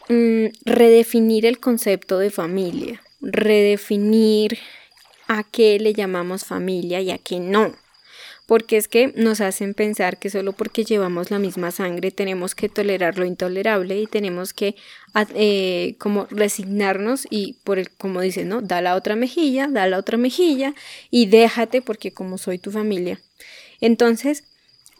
mm, 0.08 0.46
redefinir 0.64 1.46
el 1.46 1.58
concepto 1.58 2.20
de 2.20 2.30
familia, 2.30 3.02
redefinir 3.20 4.56
a 5.26 5.42
qué 5.42 5.80
le 5.80 5.94
llamamos 5.94 6.44
familia 6.44 7.00
y 7.00 7.10
a 7.10 7.18
qué 7.18 7.40
no 7.40 7.74
porque 8.46 8.76
es 8.76 8.86
que 8.86 9.12
nos 9.16 9.40
hacen 9.40 9.74
pensar 9.74 10.18
que 10.18 10.30
solo 10.30 10.52
porque 10.52 10.84
llevamos 10.84 11.30
la 11.30 11.40
misma 11.40 11.72
sangre 11.72 12.12
tenemos 12.12 12.54
que 12.54 12.68
tolerar 12.68 13.18
lo 13.18 13.24
intolerable 13.24 14.00
y 14.00 14.06
tenemos 14.06 14.52
que 14.52 14.76
eh, 15.34 15.96
como 15.98 16.26
resignarnos 16.30 17.26
y 17.28 17.56
por 17.64 17.78
el, 17.78 17.90
como 17.90 18.20
dicen, 18.20 18.48
¿no? 18.48 18.62
Da 18.62 18.80
la 18.80 18.94
otra 18.94 19.16
mejilla, 19.16 19.66
da 19.66 19.86
la 19.88 19.98
otra 19.98 20.16
mejilla 20.16 20.74
y 21.10 21.26
déjate 21.26 21.82
porque 21.82 22.12
como 22.12 22.38
soy 22.38 22.58
tu 22.58 22.70
familia. 22.70 23.20
Entonces, 23.80 24.44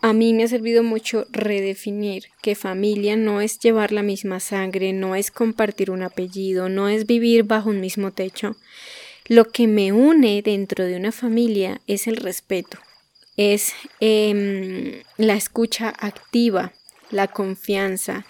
a 0.02 0.12
mí 0.12 0.34
me 0.34 0.44
ha 0.44 0.48
servido 0.48 0.82
mucho 0.82 1.26
redefinir 1.30 2.24
que 2.42 2.54
familia 2.54 3.16
no 3.16 3.40
es 3.40 3.58
llevar 3.58 3.92
la 3.92 4.02
misma 4.02 4.40
sangre, 4.40 4.92
no 4.92 5.14
es 5.14 5.30
compartir 5.30 5.90
un 5.90 6.02
apellido, 6.02 6.68
no 6.68 6.88
es 6.88 7.06
vivir 7.06 7.44
bajo 7.44 7.70
un 7.70 7.80
mismo 7.80 8.12
techo. 8.12 8.56
Lo 9.26 9.46
que 9.46 9.66
me 9.66 9.92
une 9.92 10.42
dentro 10.42 10.84
de 10.84 10.96
una 10.96 11.12
familia 11.12 11.80
es 11.86 12.06
el 12.06 12.16
respeto, 12.16 12.78
es 13.36 13.72
em, 14.00 15.02
la 15.16 15.34
escucha 15.34 15.92
activa, 15.98 16.72
la 17.10 17.28
confianza, 17.28 18.26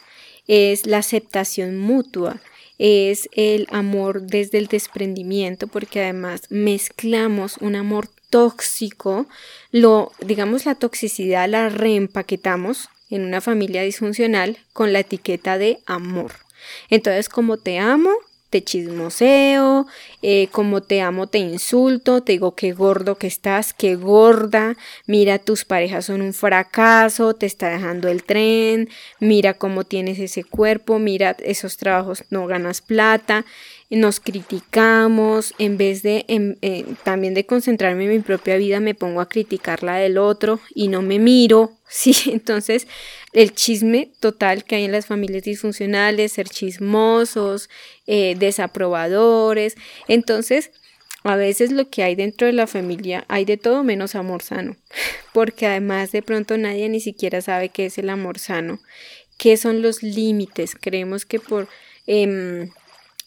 es 0.47 0.87
la 0.87 0.99
aceptación 0.99 1.79
mutua, 1.79 2.41
es 2.79 3.29
el 3.33 3.67
amor 3.71 4.23
desde 4.23 4.59
el 4.59 4.67
desprendimiento, 4.67 5.67
porque 5.67 6.03
además 6.03 6.43
mezclamos 6.51 7.57
un 7.59 7.77
amor 7.77 8.09
tóxico, 8.31 9.27
lo, 9.71 10.13
digamos, 10.21 10.67
la 10.67 10.75
toxicidad 10.75 11.49
la 11.49 11.69
reempaquetamos 11.69 12.89
en 13.11 13.25
una 13.25 13.41
familia 13.41 13.83
disfuncional 13.83 14.59
con 14.73 14.93
la 14.93 15.01
etiqueta 15.01 15.59
de 15.59 15.79
amor. 15.87 16.33
Entonces, 16.91 17.29
como 17.29 17.57
te 17.57 17.79
amo, 17.79 18.11
te 18.51 18.63
chismoseo, 18.63 19.87
eh, 20.29 20.49
como 20.51 20.83
te 20.83 21.03
amo 21.03 21.29
te 21.29 21.39
insulto, 21.39 22.21
te 22.21 22.33
digo 22.33 22.57
qué 22.57 22.73
gordo 22.73 23.15
que 23.15 23.29
estás, 23.29 23.73
qué 23.73 23.95
gorda, 23.95 24.77
mira 25.07 25.39
tus 25.39 25.65
parejas 25.65 26.07
son 26.07 26.21
un 26.21 26.35
fracaso, 26.35 27.35
te 27.35 27.47
está 27.47 27.69
dejando 27.69 28.09
el 28.09 28.25
tren, 28.25 28.89
mira 29.21 29.55
cómo 29.55 29.85
tienes 29.85 30.19
ese 30.19 30.43
cuerpo, 30.43 30.99
mira 30.99 31.37
esos 31.45 31.77
trabajos 31.77 32.25
no 32.31 32.49
ganas 32.49 32.81
plata, 32.81 33.45
nos 33.89 34.19
criticamos, 34.19 35.55
en 35.59 35.77
vez 35.77 36.03
de 36.03 36.25
eh, 36.29 36.85
también 37.05 37.35
de 37.35 37.47
concentrarme 37.47 38.05
en 38.05 38.11
mi 38.11 38.19
propia 38.19 38.57
vida, 38.57 38.81
me 38.81 38.97
pongo 38.97 39.21
a 39.21 39.29
criticar 39.29 39.85
la 39.85 39.97
del 39.97 40.19
otro 40.19 40.59
y 40.75 40.89
no 40.89 41.03
me 41.03 41.21
miro, 41.21 41.71
¿sí? 41.89 42.15
Entonces, 42.33 42.89
el 43.33 43.55
chisme 43.55 44.11
total 44.19 44.65
que 44.65 44.77
hay 44.77 44.85
en 44.85 44.93
las 44.93 45.07
familias 45.07 45.45
disfuncionales, 45.45 46.33
ser 46.33 46.49
chismosos, 46.49 47.69
eh, 48.07 48.35
desaprobadores, 48.39 49.77
entonces, 50.17 50.71
a 51.23 51.37
veces 51.37 51.71
lo 51.71 51.89
que 51.89 52.03
hay 52.03 52.15
dentro 52.15 52.47
de 52.47 52.53
la 52.53 52.67
familia 52.67 53.25
hay 53.29 53.45
de 53.45 53.57
todo 53.57 53.85
menos 53.85 54.15
amor 54.15 54.43
sano, 54.43 54.77
porque 55.33 55.67
además 55.67 56.11
de 56.11 56.23
pronto 56.23 56.59
nadie 56.59 56.89
ni 56.89 57.01
siquiera 57.01 57.41
sabe 57.41 57.69
qué 57.69 57.87
es 57.87 57.99
el 57.99 58.11
amor 58.11 58.39
sano, 58.39 58.81
qué 59.39 59.57
son 59.57 59.83
los 59.83 60.03
límites. 60.03 60.75
Creemos 60.75 61.25
que 61.25 61.39
por... 61.39 61.69
Em, 62.09 62.71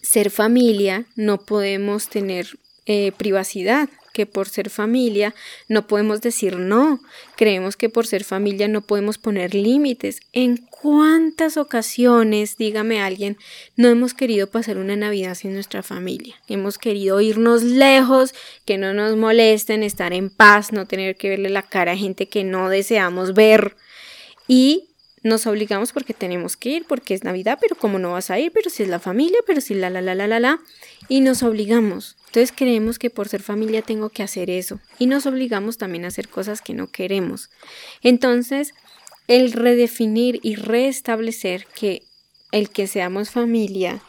ser 0.01 0.29
familia 0.29 1.05
no 1.15 1.45
podemos 1.45 2.09
tener 2.09 2.47
eh, 2.91 3.11
privacidad, 3.15 3.87
que 4.13 4.25
por 4.25 4.49
ser 4.49 4.71
familia 4.71 5.35
no 5.67 5.85
podemos 5.85 6.21
decir 6.21 6.57
no, 6.57 6.99
creemos 7.35 7.77
que 7.77 7.87
por 7.87 8.07
ser 8.07 8.23
familia 8.23 8.67
no 8.67 8.81
podemos 8.81 9.19
poner 9.19 9.53
límites. 9.53 10.21
¿En 10.33 10.57
cuántas 10.57 11.55
ocasiones, 11.57 12.57
dígame 12.57 12.99
alguien, 12.99 13.37
no 13.75 13.89
hemos 13.89 14.15
querido 14.15 14.49
pasar 14.49 14.79
una 14.79 14.95
Navidad 14.95 15.35
sin 15.35 15.53
nuestra 15.53 15.83
familia? 15.83 16.33
Hemos 16.47 16.79
querido 16.79 17.21
irnos 17.21 17.61
lejos, 17.61 18.33
que 18.65 18.79
no 18.79 18.91
nos 18.95 19.15
molesten, 19.15 19.83
estar 19.83 20.11
en 20.11 20.31
paz, 20.31 20.73
no 20.73 20.87
tener 20.87 21.15
que 21.15 21.29
verle 21.29 21.49
la 21.49 21.61
cara 21.61 21.91
a 21.91 21.97
gente 21.97 22.27
que 22.27 22.43
no 22.43 22.69
deseamos 22.69 23.35
ver. 23.35 23.75
Y 24.47 24.88
nos 25.23 25.47
obligamos 25.47 25.91
porque 25.91 26.13
tenemos 26.13 26.57
que 26.57 26.69
ir, 26.69 26.85
porque 26.85 27.13
es 27.13 27.23
Navidad, 27.23 27.57
pero 27.59 27.75
como 27.75 27.99
no 27.99 28.13
vas 28.13 28.29
a 28.29 28.39
ir, 28.39 28.51
pero 28.53 28.69
si 28.69 28.83
es 28.83 28.89
la 28.89 28.99
familia, 28.99 29.39
pero 29.45 29.61
si 29.61 29.73
la 29.73 29.89
la 29.89 30.01
la 30.01 30.15
la 30.15 30.27
la 30.27 30.39
la, 30.39 30.59
y 31.07 31.21
nos 31.21 31.43
obligamos. 31.43 32.17
Entonces 32.27 32.53
creemos 32.55 32.99
que 32.99 33.09
por 33.09 33.27
ser 33.27 33.41
familia 33.41 33.81
tengo 33.81 34.09
que 34.09 34.23
hacer 34.23 34.49
eso 34.49 34.79
y 34.99 35.07
nos 35.07 35.25
obligamos 35.25 35.77
también 35.77 36.05
a 36.05 36.09
hacer 36.09 36.29
cosas 36.29 36.61
que 36.61 36.73
no 36.73 36.87
queremos. 36.87 37.49
Entonces, 38.03 38.73
el 39.27 39.51
redefinir 39.51 40.39
y 40.43 40.55
restablecer 40.55 41.65
que 41.75 42.03
el 42.51 42.69
que 42.69 42.87
seamos 42.87 43.29
familia 43.29 44.01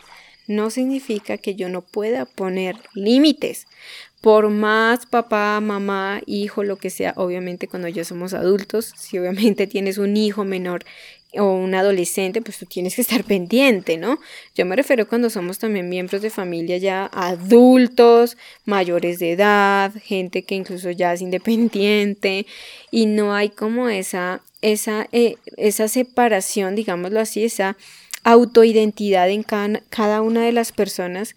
no 0.47 0.71
significa 0.71 1.39
que 1.39 1.55
yo 1.55 1.69
no 1.69 1.83
pueda 1.83 2.25
poner 2.27 2.77
límites, 2.95 3.67
por 4.21 4.51
más 4.51 5.07
papá, 5.07 5.61
mamá, 5.61 6.21
hijo, 6.27 6.63
lo 6.63 6.77
que 6.77 6.91
sea, 6.91 7.15
obviamente 7.17 7.69
cuando 7.69 7.89
ya 7.89 8.05
somos 8.05 8.35
adultos, 8.35 8.93
si 8.97 9.19
obviamente 9.19 9.67
tienes 9.67 9.99
un 9.99 10.17
hijo 10.17 10.45
menor 10.45 10.85
o 11.39 11.55
un 11.55 11.75
adolescente, 11.75 12.43
pues 12.43 12.59
tú 12.59 12.67
tienes 12.67 12.97
que 12.97 13.03
estar 13.03 13.23
pendiente, 13.25 13.97
¿no? 13.97 14.19
Yo 14.57 14.67
me 14.67 14.75
refiero 14.75 15.09
cuando 15.09 15.31
somos 15.31 15.59
también 15.59 15.89
miembros 15.89 16.23
de 16.23 16.31
familia 16.31 16.77
ya 16.77 17.07
adultos, 17.13 18.37
mayores 18.65 19.21
de 19.21 19.33
edad, 19.33 19.93
gente 20.03 20.43
que 20.43 20.57
incluso 20.57 20.91
ya 20.91 21.13
es 21.13 21.23
independiente 21.23 22.47
y 22.91 23.07
no 23.07 23.33
hay 23.33 23.49
como 23.51 23.89
esa, 23.89 24.43
esa, 24.61 25.09
eh, 25.13 25.37
esa 25.57 25.87
separación, 25.87 26.75
digámoslo 26.75 27.21
así, 27.21 27.45
esa 27.45 27.77
autoidentidad 28.25 29.31
en 29.31 29.45
cada, 29.45 29.83
cada 29.89 30.23
una 30.23 30.45
de 30.45 30.53
las 30.53 30.73
personas 30.73 31.37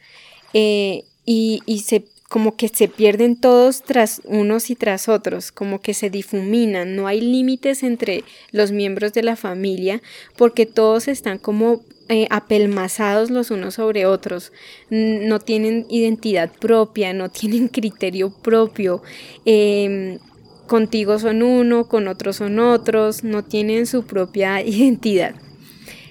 eh, 0.53 1.03
y, 1.23 1.61
y 1.65 1.81
se 1.81 2.03
como 2.33 2.55
que 2.55 2.67
se 2.67 2.87
pierden 2.87 3.35
todos 3.35 3.83
tras 3.83 4.19
unos 4.25 4.71
y 4.71 4.75
tras 4.75 5.07
otros, 5.07 5.51
como 5.51 5.81
que 5.81 5.93
se 5.93 6.09
difuminan, 6.09 6.95
no 6.95 7.05
hay 7.05 7.21
límites 7.21 7.83
entre 7.83 8.23
los 8.51 8.71
miembros 8.71 9.13
de 9.13 9.21
la 9.21 9.35
familia 9.35 10.01
porque 10.35 10.65
todos 10.65 11.07
están 11.07 11.37
como 11.37 11.83
eh, 12.09 12.25
apelmazados 12.31 13.29
los 13.29 13.51
unos 13.51 13.75
sobre 13.75 14.07
otros, 14.07 14.51
no 14.89 15.41
tienen 15.41 15.85
identidad 15.91 16.51
propia, 16.51 17.13
no 17.13 17.29
tienen 17.29 17.67
criterio 17.67 18.31
propio. 18.31 19.03
Em, 19.45 20.17
contigo 20.65 21.19
son 21.19 21.43
uno, 21.43 21.87
con 21.87 22.07
otros 22.07 22.37
son 22.37 22.57
otros, 22.57 23.23
no 23.23 23.43
tienen 23.43 23.85
su 23.85 24.07
propia 24.07 24.59
identidad. 24.65 25.35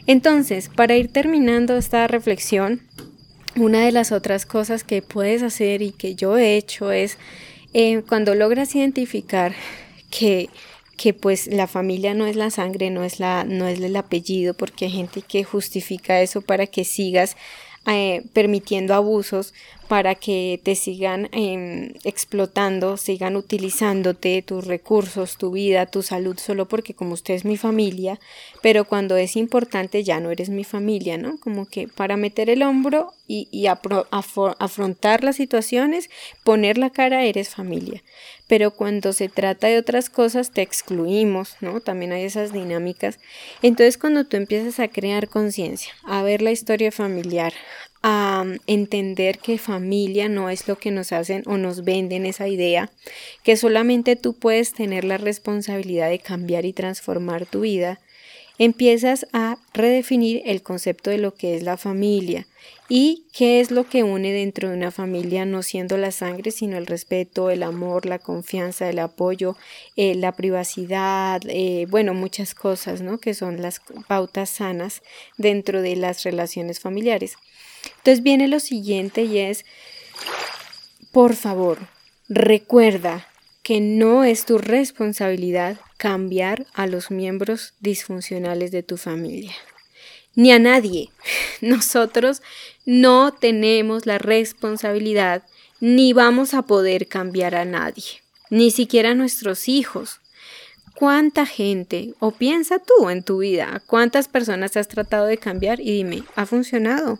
Entonces, 0.06 0.68
para 0.68 0.96
ir 0.96 1.08
terminando 1.08 1.76
esta 1.76 2.06
reflexión, 2.06 2.80
una 3.56 3.84
de 3.84 3.92
las 3.92 4.12
otras 4.12 4.46
cosas 4.46 4.84
que 4.84 5.02
puedes 5.02 5.42
hacer 5.42 5.82
y 5.82 5.90
que 5.90 6.14
yo 6.14 6.38
he 6.38 6.56
hecho 6.56 6.92
es 6.92 7.18
eh, 7.74 8.02
cuando 8.08 8.34
logras 8.34 8.74
identificar 8.74 9.54
que, 10.10 10.48
que 10.96 11.14
pues 11.14 11.46
la 11.46 11.66
familia 11.66 12.14
no 12.14 12.26
es 12.26 12.36
la 12.36 12.50
sangre, 12.50 12.90
no 12.90 13.04
es, 13.04 13.18
la, 13.20 13.44
no 13.44 13.66
es 13.66 13.80
el 13.80 13.96
apellido, 13.96 14.54
porque 14.54 14.86
hay 14.86 14.90
gente 14.90 15.22
que 15.22 15.44
justifica 15.44 16.20
eso 16.20 16.42
para 16.42 16.66
que 16.66 16.84
sigas 16.84 17.36
eh, 17.86 18.22
permitiendo 18.32 18.94
abusos 18.94 19.54
para 19.88 20.14
que 20.14 20.60
te 20.62 20.74
sigan 20.74 21.28
em, 21.32 21.92
explotando, 22.04 22.96
sigan 22.96 23.36
utilizándote 23.36 24.40
tus 24.42 24.66
recursos, 24.66 25.36
tu 25.36 25.50
vida, 25.50 25.86
tu 25.86 26.02
salud, 26.02 26.38
solo 26.38 26.66
porque 26.66 26.94
como 26.94 27.12
usted 27.12 27.34
es 27.34 27.44
mi 27.44 27.56
familia, 27.56 28.20
pero 28.62 28.84
cuando 28.84 29.16
es 29.16 29.36
importante 29.36 30.04
ya 30.04 30.20
no 30.20 30.30
eres 30.30 30.48
mi 30.48 30.64
familia, 30.64 31.18
¿no? 31.18 31.38
Como 31.40 31.66
que 31.66 31.88
para 31.88 32.16
meter 32.16 32.48
el 32.50 32.62
hombro 32.62 33.12
y, 33.26 33.48
y 33.50 33.66
afrontar 33.66 35.24
las 35.24 35.36
situaciones, 35.36 36.08
poner 36.44 36.78
la 36.78 36.90
cara, 36.90 37.24
eres 37.24 37.50
familia. 37.50 38.02
Pero 38.52 38.70
cuando 38.70 39.14
se 39.14 39.30
trata 39.30 39.68
de 39.68 39.78
otras 39.78 40.10
cosas, 40.10 40.50
te 40.50 40.60
excluimos, 40.60 41.56
¿no? 41.62 41.80
También 41.80 42.12
hay 42.12 42.24
esas 42.24 42.52
dinámicas. 42.52 43.18
Entonces, 43.62 43.96
cuando 43.96 44.26
tú 44.26 44.36
empiezas 44.36 44.78
a 44.78 44.88
crear 44.88 45.30
conciencia, 45.30 45.94
a 46.04 46.22
ver 46.22 46.42
la 46.42 46.50
historia 46.50 46.92
familiar, 46.92 47.54
a 48.02 48.44
entender 48.66 49.38
que 49.38 49.56
familia 49.56 50.28
no 50.28 50.50
es 50.50 50.68
lo 50.68 50.76
que 50.76 50.90
nos 50.90 51.12
hacen 51.12 51.44
o 51.46 51.56
nos 51.56 51.82
venden 51.82 52.26
esa 52.26 52.46
idea, 52.46 52.90
que 53.42 53.56
solamente 53.56 54.16
tú 54.16 54.34
puedes 54.34 54.74
tener 54.74 55.04
la 55.04 55.16
responsabilidad 55.16 56.10
de 56.10 56.18
cambiar 56.18 56.66
y 56.66 56.74
transformar 56.74 57.46
tu 57.46 57.62
vida, 57.62 58.00
empiezas 58.64 59.26
a 59.32 59.58
redefinir 59.74 60.40
el 60.44 60.62
concepto 60.62 61.10
de 61.10 61.18
lo 61.18 61.34
que 61.34 61.56
es 61.56 61.64
la 61.64 61.76
familia 61.76 62.46
y 62.88 63.24
qué 63.32 63.60
es 63.60 63.72
lo 63.72 63.88
que 63.88 64.04
une 64.04 64.32
dentro 64.32 64.68
de 64.68 64.76
una 64.76 64.92
familia, 64.92 65.44
no 65.44 65.64
siendo 65.64 65.96
la 65.96 66.12
sangre, 66.12 66.52
sino 66.52 66.76
el 66.76 66.86
respeto, 66.86 67.50
el 67.50 67.64
amor, 67.64 68.06
la 68.06 68.20
confianza, 68.20 68.88
el 68.88 69.00
apoyo, 69.00 69.56
eh, 69.96 70.14
la 70.14 70.30
privacidad, 70.30 71.40
eh, 71.48 71.86
bueno, 71.90 72.14
muchas 72.14 72.54
cosas, 72.54 73.00
¿no? 73.00 73.18
Que 73.18 73.34
son 73.34 73.60
las 73.60 73.80
pautas 74.06 74.50
sanas 74.50 75.02
dentro 75.38 75.82
de 75.82 75.96
las 75.96 76.22
relaciones 76.22 76.78
familiares. 76.78 77.34
Entonces 77.96 78.22
viene 78.22 78.46
lo 78.46 78.60
siguiente 78.60 79.24
y 79.24 79.38
es, 79.38 79.64
por 81.10 81.34
favor, 81.34 81.78
recuerda 82.28 83.26
que 83.62 83.80
no 83.80 84.24
es 84.24 84.44
tu 84.44 84.58
responsabilidad 84.58 85.78
cambiar 85.96 86.66
a 86.74 86.86
los 86.86 87.10
miembros 87.10 87.74
disfuncionales 87.80 88.70
de 88.72 88.82
tu 88.82 88.96
familia 88.96 89.54
ni 90.34 90.52
a 90.52 90.58
nadie. 90.58 91.10
Nosotros 91.60 92.42
no 92.84 93.32
tenemos 93.32 94.06
la 94.06 94.18
responsabilidad 94.18 95.42
ni 95.80 96.12
vamos 96.12 96.54
a 96.54 96.62
poder 96.62 97.08
cambiar 97.08 97.54
a 97.54 97.64
nadie, 97.64 98.22
ni 98.50 98.70
siquiera 98.70 99.10
a 99.10 99.14
nuestros 99.14 99.68
hijos. 99.68 100.20
¿Cuánta 100.94 101.46
gente, 101.46 102.14
o 102.20 102.30
piensa 102.30 102.78
tú 102.78 103.08
en 103.08 103.24
tu 103.24 103.38
vida, 103.38 103.82
cuántas 103.86 104.28
personas 104.28 104.76
has 104.76 104.88
tratado 104.88 105.26
de 105.26 105.38
cambiar 105.38 105.80
y 105.80 105.90
dime, 105.90 106.22
¿ha 106.36 106.46
funcionado? 106.46 107.18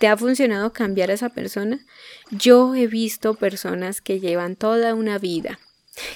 ¿Te 0.00 0.08
ha 0.08 0.16
funcionado 0.16 0.72
cambiar 0.72 1.10
a 1.10 1.14
esa 1.14 1.28
persona? 1.28 1.78
Yo 2.30 2.74
he 2.74 2.88
visto 2.88 3.34
personas 3.34 4.00
que 4.00 4.18
llevan 4.18 4.56
toda 4.56 4.94
una 4.94 5.18
vida, 5.18 5.60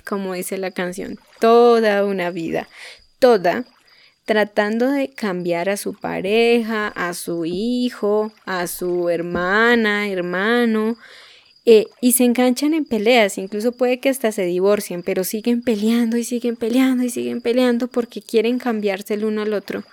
como 0.05 0.35
dice 0.35 0.59
la 0.59 0.71
canción, 0.71 1.19
toda 1.41 2.05
una 2.05 2.31
vida, 2.31 2.69
toda 3.19 3.65
tratando 4.25 4.91
de 4.91 5.11
cambiar 5.11 5.69
a 5.69 5.77
su 5.77 5.95
pareja, 5.95 6.89
a 6.89 7.15
su 7.15 7.45
hijo, 7.45 8.33
a 8.47 8.67
su 8.67 9.11
hermana, 9.11 10.09
hermano, 10.09 10.97
eh, 11.67 11.87
y 12.01 12.13
se 12.13 12.25
enganchan 12.25 12.75
en 12.75 12.85
peleas, 12.85 13.39
incluso 13.39 13.73
puede 13.73 13.99
que 13.99 14.11
hasta 14.11 14.33
se 14.33 14.45
divorcien, 14.45 15.03
pero 15.03 15.25
siguen 15.25 15.63
peleando 15.63 16.17
y 16.17 16.25
siguen 16.25 16.57
peleando 16.57 17.05
y 17.05 17.11
siguen 17.11 17.41
peleando 17.41 17.89
porque 17.89 18.21
quieren 18.21 18.59
cambiarse 18.59 19.15
el 19.15 19.25
uno 19.25 19.43
al 19.43 19.55
otro 19.55 19.85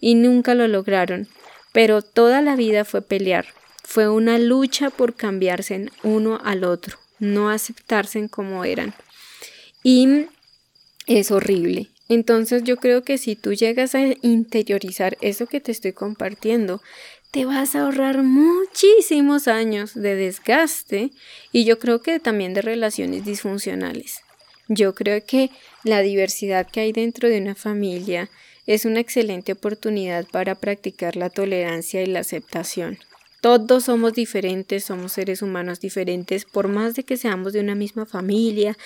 y 0.00 0.14
nunca 0.14 0.54
lo 0.54 0.68
lograron, 0.68 1.26
pero 1.72 2.02
toda 2.02 2.42
la 2.42 2.54
vida 2.54 2.84
fue 2.84 3.02
pelear, 3.02 3.46
fue 3.82 4.08
una 4.08 4.38
lucha 4.38 4.90
por 4.90 5.14
cambiarse 5.14 5.90
uno 6.02 6.38
al 6.44 6.64
otro, 6.64 6.98
no 7.18 7.50
aceptarse 7.50 8.28
como 8.28 8.64
eran. 8.64 8.94
Y 9.88 10.26
es 11.06 11.30
horrible, 11.30 11.90
entonces 12.08 12.64
yo 12.64 12.76
creo 12.76 13.04
que 13.04 13.18
si 13.18 13.36
tú 13.36 13.54
llegas 13.54 13.94
a 13.94 14.00
interiorizar 14.20 15.16
eso 15.20 15.46
que 15.46 15.60
te 15.60 15.70
estoy 15.70 15.92
compartiendo, 15.92 16.82
te 17.30 17.44
vas 17.44 17.76
a 17.76 17.82
ahorrar 17.82 18.24
muchísimos 18.24 19.46
años 19.46 19.94
de 19.94 20.16
desgaste 20.16 21.12
y 21.52 21.64
yo 21.64 21.78
creo 21.78 22.02
que 22.02 22.18
también 22.18 22.52
de 22.52 22.62
relaciones 22.62 23.24
disfuncionales. 23.24 24.22
Yo 24.66 24.92
creo 24.96 25.24
que 25.24 25.50
la 25.84 26.02
diversidad 26.02 26.66
que 26.68 26.80
hay 26.80 26.90
dentro 26.90 27.28
de 27.28 27.38
una 27.38 27.54
familia 27.54 28.28
es 28.66 28.86
una 28.86 28.98
excelente 28.98 29.52
oportunidad 29.52 30.26
para 30.26 30.56
practicar 30.56 31.14
la 31.14 31.30
tolerancia 31.30 32.02
y 32.02 32.06
la 32.06 32.18
aceptación. 32.18 32.98
Todos 33.40 33.84
somos 33.84 34.14
diferentes, 34.14 34.84
somos 34.84 35.12
seres 35.12 35.42
humanos 35.42 35.78
diferentes, 35.78 36.44
por 36.46 36.68
más 36.68 36.94
de 36.94 37.04
que 37.04 37.16
seamos 37.16 37.52
de 37.52 37.60
una 37.60 37.74
misma 37.74 38.06
familia, 38.06 38.76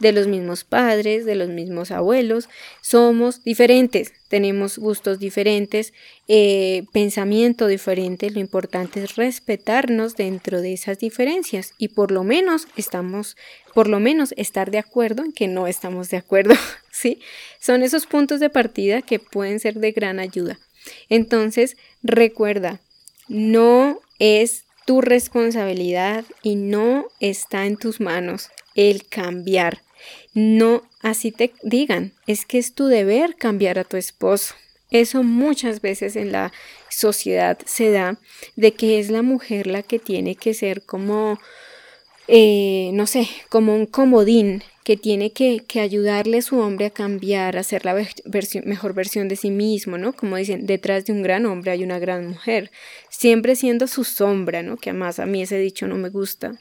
de 0.00 0.12
los 0.12 0.26
mismos 0.26 0.64
padres, 0.64 1.26
de 1.26 1.34
los 1.34 1.48
mismos 1.50 1.90
abuelos, 1.90 2.48
somos 2.80 3.44
diferentes, 3.44 4.12
tenemos 4.28 4.78
gustos 4.78 5.18
diferentes, 5.18 5.92
eh, 6.26 6.84
pensamiento 6.92 7.66
diferente, 7.66 8.30
lo 8.30 8.40
importante 8.40 9.04
es 9.04 9.16
respetarnos 9.16 10.16
dentro 10.16 10.62
de 10.62 10.72
esas 10.72 10.98
diferencias 10.98 11.74
y 11.76 11.88
por 11.88 12.10
lo 12.10 12.24
menos 12.24 12.66
estamos, 12.76 13.36
por 13.74 13.88
lo 13.88 14.00
menos 14.00 14.32
estar 14.36 14.70
de 14.70 14.78
acuerdo 14.78 15.22
en 15.22 15.32
que 15.32 15.48
no 15.48 15.66
estamos 15.66 16.08
de 16.08 16.16
acuerdo, 16.16 16.54
¿sí? 16.90 17.20
Son 17.60 17.82
esos 17.82 18.06
puntos 18.06 18.40
de 18.40 18.48
partida 18.50 19.02
que 19.02 19.18
pueden 19.18 19.60
ser 19.60 19.74
de 19.74 19.92
gran 19.92 20.18
ayuda. 20.18 20.58
Entonces, 21.08 21.76
recuerda, 22.02 22.80
no 23.28 24.00
es 24.18 24.64
tu 24.86 25.00
responsabilidad 25.00 26.24
y 26.42 26.56
no 26.56 27.06
está 27.20 27.66
en 27.66 27.76
tus 27.76 28.00
manos 28.00 28.50
el 28.74 29.06
cambiar. 29.06 29.82
No 30.32 30.82
así 31.02 31.32
te 31.32 31.52
digan, 31.62 32.12
es 32.26 32.46
que 32.46 32.58
es 32.58 32.74
tu 32.74 32.86
deber 32.86 33.36
cambiar 33.36 33.78
a 33.78 33.84
tu 33.84 33.96
esposo. 33.96 34.54
Eso 34.90 35.22
muchas 35.22 35.82
veces 35.82 36.16
en 36.16 36.32
la 36.32 36.52
sociedad 36.88 37.58
se 37.66 37.90
da 37.90 38.18
de 38.56 38.72
que 38.72 38.98
es 38.98 39.10
la 39.10 39.22
mujer 39.22 39.66
la 39.66 39.82
que 39.82 39.98
tiene 39.98 40.34
que 40.34 40.54
ser 40.54 40.82
como, 40.82 41.38
eh, 42.28 42.90
no 42.92 43.06
sé, 43.06 43.28
como 43.48 43.74
un 43.74 43.86
comodín 43.86 44.62
que 44.84 44.96
tiene 44.96 45.32
que, 45.32 45.64
ayudarle 45.80 46.38
a 46.38 46.42
su 46.42 46.58
hombre 46.58 46.86
a 46.86 46.90
cambiar, 46.90 47.56
a 47.56 47.62
ser 47.62 47.84
la 47.84 47.94
mejor 48.64 48.94
versión 48.94 49.28
de 49.28 49.36
sí 49.36 49.50
mismo, 49.50 49.98
¿no? 49.98 50.12
Como 50.12 50.36
dicen, 50.36 50.66
detrás 50.66 51.04
de 51.06 51.12
un 51.12 51.22
gran 51.22 51.46
hombre 51.46 51.72
hay 51.72 51.84
una 51.84 51.98
gran 51.98 52.26
mujer, 52.26 52.70
siempre 53.10 53.56
siendo 53.56 53.86
su 53.86 54.04
sombra, 54.04 54.62
¿no? 54.62 54.76
Que 54.76 54.90
además 54.90 55.18
a 55.18 55.26
mí 55.26 55.42
ese 55.42 55.58
dicho 55.58 55.86
no 55.86 55.96
me 55.96 56.10
gusta. 56.10 56.54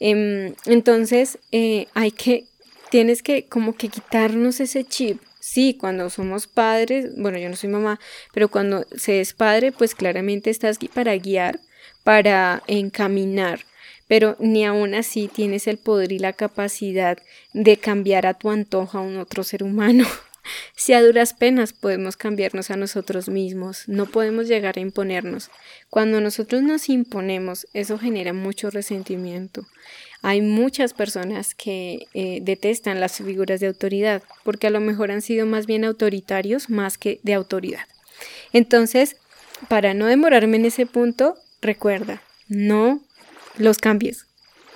Em, 0.00 0.54
entonces, 0.66 1.38
eh, 1.52 1.86
hay 1.94 2.10
que, 2.10 2.44
tienes 2.90 3.22
que 3.22 3.46
como 3.46 3.74
que 3.74 3.88
quitarnos 3.88 4.60
ese 4.60 4.84
chip. 4.84 5.20
Sí, 5.40 5.76
cuando 5.78 6.08
somos 6.10 6.46
padres, 6.46 7.14
bueno, 7.16 7.38
yo 7.38 7.48
no 7.50 7.56
soy 7.56 7.68
mamá, 7.68 8.00
pero 8.32 8.48
cuando 8.48 8.86
se 8.96 9.20
es 9.20 9.34
padre, 9.34 9.72
pues 9.72 9.94
claramente 9.94 10.50
estás 10.50 10.76
aquí 10.76 10.88
para 10.88 11.14
guiar, 11.16 11.60
para 12.02 12.62
encaminar, 12.66 13.60
pero 14.08 14.36
ni 14.38 14.64
aún 14.64 14.94
así 14.94 15.28
tienes 15.28 15.66
el 15.66 15.78
poder 15.78 16.12
y 16.12 16.18
la 16.18 16.32
capacidad 16.32 17.18
de 17.52 17.76
cambiar 17.76 18.26
a 18.26 18.34
tu 18.34 18.50
antojo 18.50 18.98
a 18.98 19.00
un 19.00 19.18
otro 19.18 19.44
ser 19.44 19.62
humano. 19.62 20.06
Si 20.76 20.92
a 20.92 21.02
duras 21.02 21.32
penas 21.32 21.72
podemos 21.72 22.18
cambiarnos 22.18 22.70
a 22.70 22.76
nosotros 22.76 23.30
mismos, 23.30 23.84
no 23.88 24.04
podemos 24.04 24.46
llegar 24.46 24.76
a 24.76 24.82
imponernos. 24.82 25.50
Cuando 25.88 26.20
nosotros 26.20 26.62
nos 26.62 26.90
imponemos, 26.90 27.66
eso 27.72 27.98
genera 27.98 28.34
mucho 28.34 28.68
resentimiento. 28.68 29.64
Hay 30.20 30.42
muchas 30.42 30.92
personas 30.92 31.54
que 31.54 32.08
eh, 32.12 32.40
detestan 32.42 33.00
las 33.00 33.16
figuras 33.18 33.60
de 33.60 33.68
autoridad 33.68 34.22
porque 34.42 34.66
a 34.66 34.70
lo 34.70 34.80
mejor 34.80 35.10
han 35.10 35.22
sido 35.22 35.46
más 35.46 35.64
bien 35.64 35.84
autoritarios 35.84 36.68
más 36.68 36.98
que 36.98 37.20
de 37.22 37.34
autoridad. 37.34 37.86
Entonces, 38.52 39.16
para 39.68 39.94
no 39.94 40.06
demorarme 40.06 40.56
en 40.56 40.66
ese 40.66 40.86
punto, 40.86 41.36
recuerda, 41.60 42.22
no 42.48 43.00
los 43.56 43.78
cambies. 43.78 44.26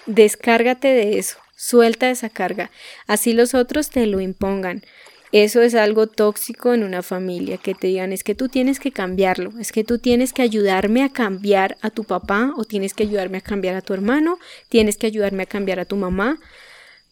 Descárgate 0.06 0.88
de 0.88 1.18
eso, 1.18 1.36
suelta 1.56 2.10
esa 2.10 2.30
carga, 2.30 2.70
así 3.06 3.32
los 3.32 3.54
otros 3.54 3.90
te 3.90 4.06
lo 4.06 4.20
impongan. 4.20 4.82
Eso 5.30 5.60
es 5.60 5.74
algo 5.74 6.06
tóxico 6.06 6.72
en 6.72 6.84
una 6.84 7.02
familia, 7.02 7.58
que 7.58 7.74
te 7.74 7.88
digan 7.88 8.14
es 8.14 8.24
que 8.24 8.34
tú 8.34 8.48
tienes 8.48 8.80
que 8.80 8.92
cambiarlo, 8.92 9.52
es 9.58 9.72
que 9.72 9.84
tú 9.84 9.98
tienes 9.98 10.32
que 10.32 10.40
ayudarme 10.40 11.04
a 11.04 11.10
cambiar 11.10 11.76
a 11.82 11.90
tu 11.90 12.04
papá 12.04 12.54
o 12.56 12.64
tienes 12.64 12.94
que 12.94 13.02
ayudarme 13.02 13.36
a 13.38 13.42
cambiar 13.42 13.74
a 13.74 13.82
tu 13.82 13.92
hermano, 13.92 14.38
tienes 14.70 14.96
que 14.96 15.06
ayudarme 15.06 15.42
a 15.42 15.46
cambiar 15.46 15.80
a 15.80 15.84
tu 15.84 15.96
mamá. 15.96 16.38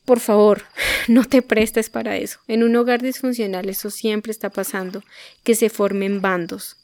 Por 0.07 0.21
favor, 0.21 0.63
no 1.09 1.25
te 1.25 1.43
prestes 1.43 1.91
para 1.91 2.17
eso. 2.17 2.39
En 2.49 2.63
un 2.63 2.75
hogar 2.77 3.03
disfuncional 3.03 3.69
eso 3.69 3.91
siempre 3.91 4.33
está 4.33 4.49
pasando, 4.49 5.03
que 5.45 5.55
se 5.55 5.69
formen 5.69 6.23
bandos 6.23 6.79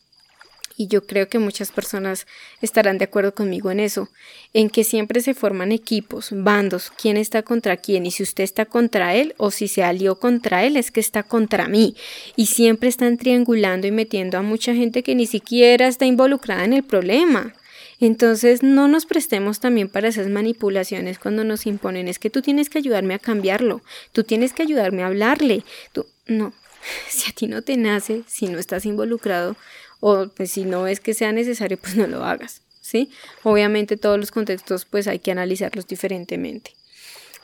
y 0.77 0.87
yo 0.89 1.07
creo 1.07 1.29
que 1.29 1.39
muchas 1.39 1.73
personas 1.73 2.27
estarán 2.61 2.99
de 2.99 3.05
acuerdo 3.05 3.35
conmigo 3.35 3.71
en 3.71 3.81
eso, 3.81 4.09
en 4.53 4.71
que 4.71 4.85
siempre 4.85 5.21
se 5.21 5.35
forman 5.35 5.73
equipos, 5.73 6.31
bandos, 6.33 6.93
quién 6.97 7.17
está 7.17 7.43
contra 7.43 7.77
quién, 7.77 8.07
y 8.07 8.11
si 8.11 8.23
usted 8.23 8.45
está 8.45 8.67
contra 8.67 9.15
él 9.15 9.35
o 9.37 9.51
si 9.51 9.69
se 9.69 9.83
alió 9.83 10.19
contra 10.19 10.65
él 10.65 10.77
es 10.77 10.91
que 10.91 11.01
está 11.01 11.23
contra 11.23 11.69
mí, 11.69 11.97
y 12.37 12.47
siempre 12.47 12.89
están 12.89 13.19
triangulando 13.19 13.87
y 13.87 13.91
metiendo 13.91 14.39
a 14.39 14.43
mucha 14.43 14.75
gente 14.75 15.03
que 15.03 15.15
ni 15.15 15.27
siquiera 15.27 15.89
está 15.89 16.07
involucrada 16.07 16.65
en 16.65 16.73
el 16.73 16.83
problema. 16.83 17.55
Entonces 18.01 18.65
no 18.65 18.89
nos 18.89 19.07
prestemos 19.07 19.61
también 19.61 19.89
para 19.89 20.09
esas 20.09 20.27
manipulaciones 20.27 21.21
cuando 21.21 21.45
nos 21.45 21.67
imponen, 21.67 22.09
es 22.09 22.19
que 22.19 22.31
tú 22.31 22.43
tienes 22.43 22.69
que 22.69 22.79
ayudarme 22.79 23.15
a 23.15 23.21
cambiarlo, 23.21 23.81
tú 24.11 24.25
tienes 24.25 24.53
que 24.53 24.63
ayudarme 24.63 25.05
a 25.05 25.07
hablarle, 25.07 25.63
tú 25.93 26.07
no, 26.27 26.53
si 27.09 27.31
a 27.31 27.35
ti 27.35 27.47
no 27.47 27.63
te 27.63 27.77
nace, 27.77 28.25
si 28.27 28.47
no 28.47 28.59
estás 28.59 28.87
involucrado, 28.87 29.57
o 30.05 30.27
pues 30.27 30.51
si 30.51 30.65
no 30.65 30.89
es 30.89 30.99
que 30.99 31.15
sea 31.15 31.33
necesario, 31.33 31.79
pues 31.81 31.95
no 31.97 32.07
lo 32.09 32.25
hagas, 32.25 32.61
¿sí? 32.81 33.09
Obviamente 33.45 33.97
todos 33.97 34.19
los 34.19 34.33
contextos 34.33 34.85
pues 34.85 35.07
hay 35.07 35.21
que 35.21 35.31
analizarlos 35.31 35.87
diferentemente. 35.87 36.73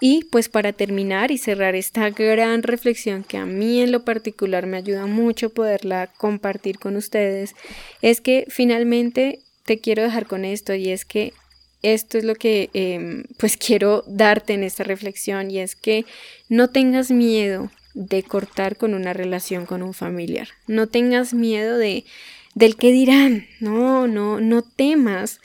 Y 0.01 0.25
pues 0.25 0.49
para 0.49 0.73
terminar 0.73 1.31
y 1.31 1.39
cerrar 1.39 1.75
esta 1.75 2.11
gran 2.11 2.63
reflexión 2.63 3.25
que 3.25 3.37
a 3.37 3.47
mí 3.47 3.81
en 3.81 3.91
lo 3.91 4.05
particular 4.05 4.67
me 4.67 4.77
ayuda 4.77 5.07
mucho 5.07 5.51
poderla 5.51 6.09
compartir 6.19 6.79
con 6.79 6.97
ustedes, 6.97 7.55
es 8.03 8.21
que 8.21 8.45
finalmente 8.49 9.41
te 9.65 9.79
quiero 9.79 10.03
dejar 10.03 10.27
con 10.27 10.45
esto 10.45 10.75
y 10.75 10.91
es 10.91 11.05
que 11.05 11.33
esto 11.83 12.19
es 12.19 12.25
lo 12.25 12.35
que 12.35 12.71
em, 12.75 13.25
pues 13.39 13.57
quiero 13.65 14.03
darte 14.07 14.55
en 14.55 14.65
esta 14.65 14.83
reflexión 14.83 15.51
y 15.51 15.61
es 15.61 15.77
que 15.77 16.07
no 16.49 16.71
tengas 16.71 17.11
miedo 17.11 17.71
de 17.95 18.23
cortar 18.23 18.77
con 18.77 18.95
una 18.95 19.13
relación 19.13 19.67
con 19.67 19.83
un 19.83 19.95
familiar. 19.95 20.49
No 20.69 20.87
tengas 20.87 21.35
miedo 21.35 21.77
de 21.79 22.05
del 22.55 22.77
que 22.77 22.93
dirán. 22.93 23.47
No, 23.61 24.07
no, 24.07 24.41
no 24.41 24.63
temas 24.63 25.41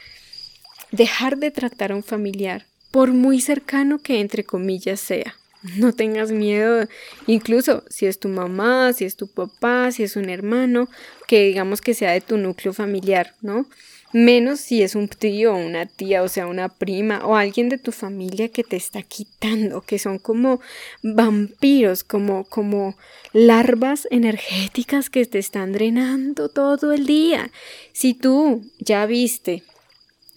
dejar 0.92 1.38
de 1.38 1.52
tratar 1.52 1.92
a 1.92 1.96
un 1.96 2.04
familiar 2.04 2.66
por 2.92 3.12
muy 3.12 3.42
cercano 3.42 4.00
que 4.00 4.20
entre 4.20 4.44
comillas 4.44 5.00
sea. 5.00 5.36
No 5.78 5.94
tengas 5.94 6.32
miedo, 6.32 6.88
incluso 7.26 7.86
si 7.90 8.06
es 8.06 8.20
tu 8.20 8.28
mamá, 8.28 8.92
si 8.92 9.06
es 9.06 9.16
tu 9.16 9.28
papá, 9.28 9.92
si 9.92 10.04
es 10.04 10.18
un 10.18 10.30
hermano, 10.30 10.90
que 11.26 11.46
digamos 11.46 11.80
que 11.80 11.94
sea 11.94 12.12
de 12.12 12.20
tu 12.20 12.38
núcleo 12.38 12.74
familiar, 12.74 13.34
¿no? 13.42 13.66
Menos 14.14 14.60
si 14.60 14.84
es 14.84 14.96
un 14.96 15.08
tío 15.08 15.54
o 15.54 15.58
una 15.58 15.88
tía, 15.88 16.24
o 16.24 16.28
sea, 16.28 16.48
una 16.48 16.70
prima 16.70 17.26
o 17.26 17.36
alguien 17.36 17.68
de 17.68 17.78
tu 17.78 17.92
familia 17.92 18.50
que 18.50 18.64
te 18.64 18.76
está 18.76 19.02
quitando, 19.02 19.82
que 19.82 19.98
son 20.00 20.20
como 20.20 20.62
vampiros, 21.02 22.04
como, 22.04 22.46
como 22.46 22.96
larvas 23.34 24.08
energéticas 24.12 25.10
que 25.10 25.26
te 25.26 25.40
están 25.40 25.74
drenando 25.74 26.48
todo 26.50 26.94
el 26.94 27.08
día. 27.08 27.50
Si 27.92 28.14
tú 28.14 28.62
ya 28.80 29.06
viste 29.08 29.64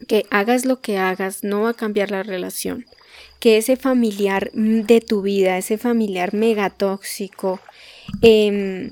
que 0.09 0.27
hagas 0.31 0.65
lo 0.65 0.81
que 0.81 0.99
hagas, 0.99 1.45
no 1.45 1.63
va 1.63 1.71
a 1.71 1.75
cambiar 1.75 2.11
la 2.11 2.23
relación 2.23 2.87
que 3.41 3.59
ese 3.59 3.77
familiar 3.77 4.51
de 4.53 5.01
tu 5.01 5.23
vida, 5.23 5.59
ese 5.59 5.79
familiar 5.79 6.35
megatóxico, 6.35 7.61
eh, 8.23 8.91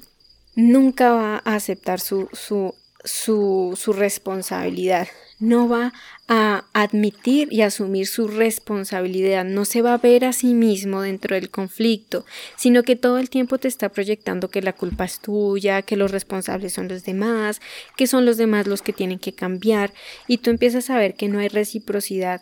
nunca 0.54 1.12
va 1.12 1.42
a 1.44 1.54
aceptar 1.54 2.00
su, 2.00 2.28
su, 2.32 2.74
su, 3.04 3.78
su 3.80 3.92
responsabilidad, 3.92 5.08
no 5.38 5.68
va 5.68 5.92
a 6.26 6.64
admitir 6.72 7.52
y 7.52 7.62
asumir 7.62 8.06
su 8.06 8.28
responsabilidad, 8.28 9.44
no 9.44 9.64
se 9.64 9.82
va 9.82 9.94
a 9.94 9.98
ver 9.98 10.24
a 10.24 10.32
sí 10.32 10.54
mismo 10.54 11.02
dentro 11.02 11.34
del 11.34 11.50
conflicto, 11.50 12.24
sino 12.56 12.82
que 12.82 12.96
todo 12.96 13.18
el 13.18 13.28
tiempo 13.28 13.58
te 13.58 13.68
está 13.68 13.90
proyectando 13.90 14.48
que 14.48 14.62
la 14.62 14.72
culpa 14.72 15.04
es 15.04 15.20
tuya, 15.20 15.82
que 15.82 15.96
los 15.96 16.12
responsables 16.12 16.72
son 16.72 16.88
los 16.88 17.04
demás, 17.04 17.60
que 17.96 18.06
son 18.06 18.24
los 18.24 18.38
demás 18.38 18.66
los 18.66 18.80
que 18.80 18.94
tienen 18.94 19.18
que 19.18 19.34
cambiar, 19.34 19.92
y 20.26 20.38
tú 20.38 20.50
empiezas 20.50 20.88
a 20.88 20.98
ver 20.98 21.14
que 21.14 21.28
no 21.28 21.40
hay 21.40 21.48
reciprocidad. 21.48 22.40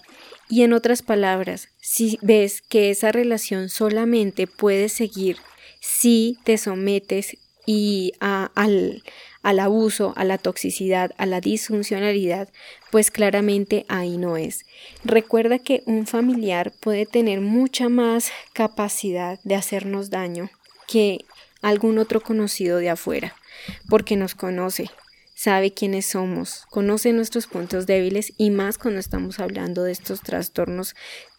Y 0.48 0.62
en 0.62 0.72
otras 0.72 1.02
palabras, 1.02 1.68
si 1.80 2.18
ves 2.22 2.62
que 2.62 2.90
esa 2.90 3.10
relación 3.10 3.68
solamente 3.68 4.46
puede 4.46 4.88
seguir 4.88 5.38
si 5.80 6.38
te 6.44 6.58
sometes 6.58 7.36
y 7.66 8.12
al, 8.20 9.02
al 9.42 9.60
abuso, 9.60 10.12
a 10.16 10.24
la 10.24 10.38
toxicidad, 10.38 11.12
a 11.18 11.26
la 11.26 11.40
disfuncionalidad, 11.40 12.48
pues 12.90 13.10
claramente 13.10 13.84
ahí 13.88 14.18
no 14.18 14.36
es. 14.36 14.64
Recuerda 15.04 15.58
que 15.58 15.82
un 15.86 16.06
familiar 16.06 16.72
puede 16.80 17.06
tener 17.06 17.40
mucha 17.40 17.88
más 17.88 18.30
capacidad 18.52 19.38
de 19.44 19.54
hacernos 19.54 20.10
daño 20.10 20.50
que 20.86 21.24
algún 21.60 21.98
otro 21.98 22.20
conocido 22.20 22.78
de 22.78 22.90
afuera, 22.90 23.34
porque 23.88 24.16
nos 24.16 24.34
conoce, 24.34 24.90
sabe 25.34 25.72
quiénes 25.72 26.06
somos, 26.06 26.66
conoce 26.70 27.12
nuestros 27.12 27.46
puntos 27.46 27.86
débiles 27.86 28.32
y 28.36 28.50
más 28.50 28.78
cuando 28.78 29.00
estamos 29.00 29.38
hablando 29.38 29.84
de 29.84 29.92
estos 29.92 30.20
trastornos 30.22 30.94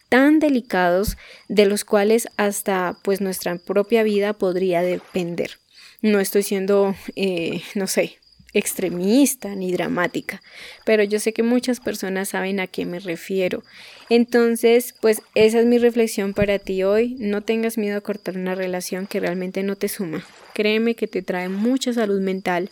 tan 0.08 0.38
delicados 0.38 1.16
de 1.48 1.66
los 1.66 1.84
cuales 1.84 2.28
hasta 2.36 2.96
pues 3.02 3.20
nuestra 3.20 3.56
propia 3.56 4.02
vida 4.02 4.32
podría 4.32 4.82
depender. 4.82 5.58
No 6.04 6.20
estoy 6.20 6.42
siendo, 6.42 6.94
eh, 7.16 7.62
no 7.74 7.86
sé, 7.86 8.18
extremista 8.52 9.54
ni 9.54 9.72
dramática, 9.72 10.42
pero 10.84 11.02
yo 11.02 11.18
sé 11.18 11.32
que 11.32 11.42
muchas 11.42 11.80
personas 11.80 12.28
saben 12.28 12.60
a 12.60 12.66
qué 12.66 12.84
me 12.84 13.00
refiero. 13.00 13.62
Entonces, 14.10 14.94
pues 15.00 15.22
esa 15.34 15.60
es 15.60 15.64
mi 15.64 15.78
reflexión 15.78 16.34
para 16.34 16.58
ti 16.58 16.82
hoy. 16.82 17.16
No 17.18 17.40
tengas 17.40 17.78
miedo 17.78 17.96
a 17.96 18.02
cortar 18.02 18.36
una 18.36 18.54
relación 18.54 19.06
que 19.06 19.18
realmente 19.18 19.62
no 19.62 19.76
te 19.76 19.88
suma. 19.88 20.22
Créeme 20.52 20.94
que 20.94 21.08
te 21.08 21.22
trae 21.22 21.48
mucha 21.48 21.94
salud 21.94 22.20
mental 22.20 22.68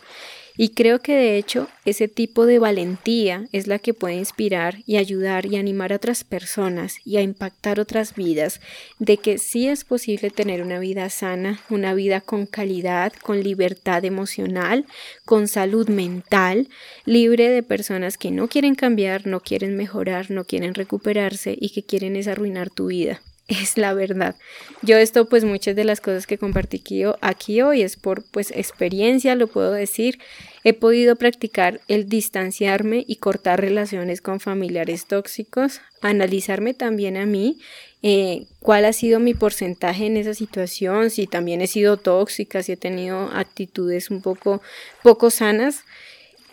y 0.57 0.71
creo 0.71 1.01
que 1.01 1.15
de 1.15 1.37
hecho 1.37 1.69
ese 1.85 2.09
tipo 2.09 2.47
de 2.47 2.59
valentía 2.59 3.47
es 3.53 3.67
la 3.67 3.79
que 3.79 3.95
puede 3.95 4.15
inspirar 4.15 4.79
y 4.87 4.97
ayudar 4.97 5.47
y 5.47 5.57
animar 5.57 5.93
a 5.93 5.97
otras 5.97 6.25
personas 6.25 6.97
y 7.05 7.17
a 7.17 7.23
impactar 7.23 7.81
otras 7.81 8.15
vidas 8.15 8.61
de 8.99 9.17
que 9.17 9.39
sí 9.39 9.69
es 9.69 9.85
posible 9.85 10.31
tener 10.31 10.63
una 10.63 10.79
vida 10.79 11.09
sana, 11.11 11.61
una 11.71 11.95
vida 11.95 12.21
con 12.21 12.47
calidad, 12.47 13.13
con 13.23 13.43
libertad 13.43 14.05
emocional, 14.05 14.87
con 15.25 15.49
salud 15.49 15.89
mental, 15.89 16.69
libre 17.05 17.49
de 17.49 17.63
personas 17.63 18.19
que 18.19 18.31
no 18.31 18.49
quieren 18.49 18.75
cambiar, 18.75 19.27
no 19.27 19.41
quieren 19.41 19.77
mejorar, 19.77 20.31
no 20.31 20.45
quieren 20.45 20.75
recuperarse 20.75 21.57
y 21.59 21.71
que 21.71 21.83
quieren 21.83 22.17
es 22.17 22.29
arruinar 22.29 22.71
tu 22.71 22.87
vida 22.87 23.21
es 23.61 23.77
la 23.77 23.95
verdad. 23.95 24.37
Yo 24.83 24.97
esto 24.97 25.29
pues 25.29 25.45
muchas 25.45 25.77
de 25.77 25.85
las 25.85 26.01
cosas 26.01 26.27
que 26.27 26.39
compartí 26.39 26.83
aquí 27.21 27.63
hoy 27.63 27.83
es 27.83 27.97
por 27.97 28.25
pues 28.25 28.51
experiencia, 28.51 29.35
lo 29.35 29.47
puedo 29.47 29.73
decir. 29.73 30.19
He 30.65 30.75
podido 30.75 31.17
practicar 31.17 31.81
el 31.89 32.09
distanciarme 32.09 33.05
y 33.07 33.17
cortar 33.17 33.61
relaciones 33.61 34.21
con 34.21 34.39
familiares 34.39 35.07
tóxicos, 35.07 35.81
analizarme 36.01 36.73
también 36.73 37.17
a 37.17 37.27
mí, 37.27 37.59
eh, 38.03 38.47
cuál 38.61 38.85
ha 38.85 38.93
sido 38.93 39.21
mi 39.21 39.35
porcentaje 39.35 40.07
en 40.07 40.17
esa 40.17 40.35
situación, 40.35 41.11
si 41.11 41.27
también 41.27 41.61
he 41.61 41.67
sido 41.67 41.97
tóxica, 41.97 42.63
si 42.63 42.73
he 42.73 42.77
tenido 42.77 43.31
actitudes 43.33 44.11
un 44.11 44.23
poco 44.23 44.63
poco 45.03 45.31
sanas 45.31 45.85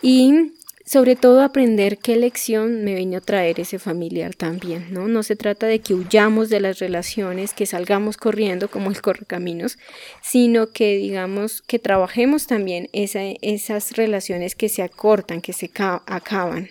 y 0.01 0.53
sobre 0.89 1.15
todo 1.15 1.41
aprender 1.41 1.99
qué 1.99 2.15
lección 2.15 2.83
me 2.83 2.95
vino 2.95 3.19
a 3.19 3.21
traer 3.21 3.59
ese 3.59 3.77
familiar 3.77 4.33
también, 4.33 4.91
¿no? 4.91 5.07
No 5.07 5.21
se 5.21 5.35
trata 5.35 5.67
de 5.67 5.81
que 5.81 5.93
huyamos 5.93 6.49
de 6.49 6.59
las 6.59 6.79
relaciones, 6.79 7.53
que 7.53 7.67
salgamos 7.67 8.17
corriendo 8.17 8.71
como 8.71 8.89
el 8.89 8.99
correcaminos, 8.99 9.77
sino 10.23 10.71
que 10.71 10.97
digamos 10.97 11.61
que 11.61 11.77
trabajemos 11.77 12.47
también 12.47 12.89
esas 12.91 13.91
relaciones 13.91 14.55
que 14.55 14.67
se 14.67 14.81
acortan, 14.81 15.41
que 15.41 15.53
se 15.53 15.69
acaban, 16.07 16.69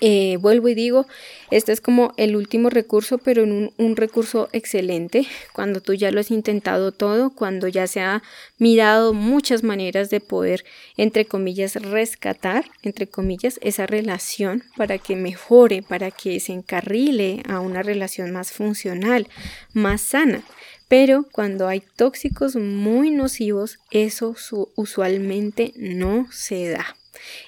eh, 0.00 0.38
vuelvo 0.40 0.68
y 0.68 0.74
digo, 0.74 1.06
este 1.50 1.72
es 1.72 1.80
como 1.80 2.12
el 2.16 2.34
último 2.34 2.70
recurso, 2.70 3.18
pero 3.18 3.42
un, 3.42 3.72
un, 3.76 3.96
recurso 3.96 4.48
excelente 4.52 5.26
cuando 5.52 5.80
tú 5.80 5.92
ya 5.92 6.10
lo 6.10 6.20
has 6.20 6.30
intentado 6.30 6.90
todo, 6.90 7.30
cuando 7.30 7.68
ya 7.68 7.86
se 7.86 8.00
ha 8.00 8.22
mirado 8.58 9.12
muchas 9.12 9.62
maneras 9.62 10.08
de 10.08 10.20
poder, 10.20 10.64
entre 10.96 11.26
comillas, 11.26 11.74
rescatar, 11.76 12.64
entre 12.82 13.08
comillas, 13.08 13.58
esa 13.62 13.86
relación 13.86 14.64
para 14.76 14.96
que 14.98 15.16
mejore, 15.16 15.82
para 15.82 16.10
que 16.10 16.40
se 16.40 16.52
encarrile 16.52 17.42
a 17.46 17.60
una 17.60 17.82
relación 17.82 18.30
más 18.30 18.52
funcional, 18.52 19.28
más 19.74 20.00
sana. 20.00 20.42
Pero 20.88 21.26
cuando 21.30 21.68
hay 21.68 21.82
tóxicos 21.96 22.56
muy 22.56 23.10
nocivos, 23.10 23.78
eso 23.90 24.34
usualmente 24.74 25.72
no 25.76 26.26
se 26.32 26.70
da. 26.70 26.96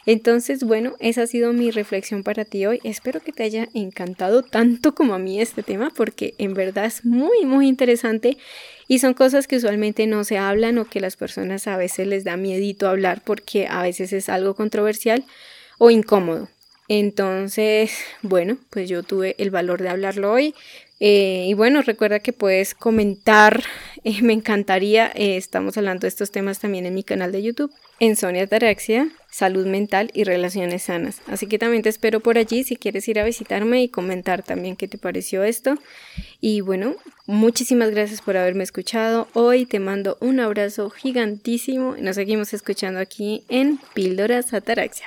Entonces, 0.07 0.65
bueno, 0.65 0.95
esa 1.01 1.23
ha 1.23 1.27
sido 1.27 1.53
mi 1.53 1.71
reflexión 1.71 2.23
para 2.23 2.45
ti 2.45 2.67
hoy. 2.67 2.81
Espero 2.85 3.21
que 3.21 3.33
te 3.33 3.43
haya 3.43 3.69
encantado 3.75 4.43
tanto 4.43 4.95
como 4.95 5.15
a 5.15 5.19
mí 5.19 5.41
este 5.41 5.63
tema 5.63 5.91
porque 5.95 6.35
en 6.39 6.55
verdad 6.55 6.87
es 6.87 7.05
muy, 7.05 7.45
muy 7.45 7.69
interesante 7.69 8.37
y 8.89 8.99
son 8.99 9.15
cosas 9.15 9.47
que 9.47 9.57
usualmente 9.57 10.07
no 10.07 10.25
se 10.25 10.39
hablan 10.39 10.79
o 10.79 10.85
que 10.85 11.01
las 11.01 11.17
personas 11.17 11.67
a 11.67 11.77
veces 11.77 12.07
les 12.07 12.25
da 12.25 12.37
miedito 12.37 12.89
hablar 12.89 13.23
porque 13.25 13.67
a 13.67 13.83
veces 13.83 14.13
es 14.13 14.29
algo 14.29 14.55
controversial 14.55 15.25
o 15.79 15.91
incómodo. 15.91 16.49
Entonces, 16.89 17.93
bueno, 18.23 18.59
pues 18.71 18.89
yo 18.89 19.03
tuve 19.03 19.35
el 19.39 19.51
valor 19.51 19.83
de 19.83 19.89
hablarlo 19.89 20.33
hoy. 20.33 20.55
Eh, 21.05 21.47
y 21.49 21.55
bueno, 21.55 21.83
recuerda 21.83 22.21
que 22.21 22.33
puedes 22.33 22.75
comentar, 22.75 23.65
eh, 24.05 24.23
me 24.23 24.33
encantaría, 24.33 25.11
eh, 25.15 25.37
estamos 25.37 25.77
hablando 25.77 26.03
de 26.03 26.09
estos 26.09 26.31
temas 26.31 26.61
también 26.61 26.87
en 26.87 26.95
mi 26.95 27.03
canal 27.03 27.33
de 27.33 27.43
YouTube 27.43 27.73
en 28.03 28.17
Sonia 28.17 28.43
Ataraxia, 28.43 29.09
salud 29.31 29.65
mental 29.67 30.11
y 30.13 30.25
relaciones 30.25 30.83
sanas. 30.83 31.21
Así 31.29 31.47
que 31.47 31.59
también 31.59 31.83
te 31.83 31.89
espero 31.89 32.19
por 32.19 32.37
allí 32.37 32.65
si 32.65 32.75
quieres 32.75 33.07
ir 33.07 33.21
a 33.21 33.25
visitarme 33.25 33.81
y 33.81 33.89
comentar 33.89 34.43
también 34.43 34.75
qué 34.75 34.89
te 34.89 34.99
pareció 34.99 35.45
esto. 35.45 35.77
Y 36.41 36.63
bueno, 36.63 36.97
muchísimas 37.27 37.91
gracias 37.91 38.21
por 38.21 38.37
haberme 38.37 38.65
escuchado. 38.65 39.29
Hoy 39.35 39.67
te 39.67 39.79
mando 39.79 40.19
un 40.21 40.41
abrazo 40.41 40.91
gigantísimo 40.91 41.97
y 41.97 42.03
nos 42.03 42.17
seguimos 42.17 42.53
escuchando 42.55 42.99
aquí 42.99 43.45
en 43.49 43.79
Píldoras 43.95 44.53
Ataraxia. 44.53 45.07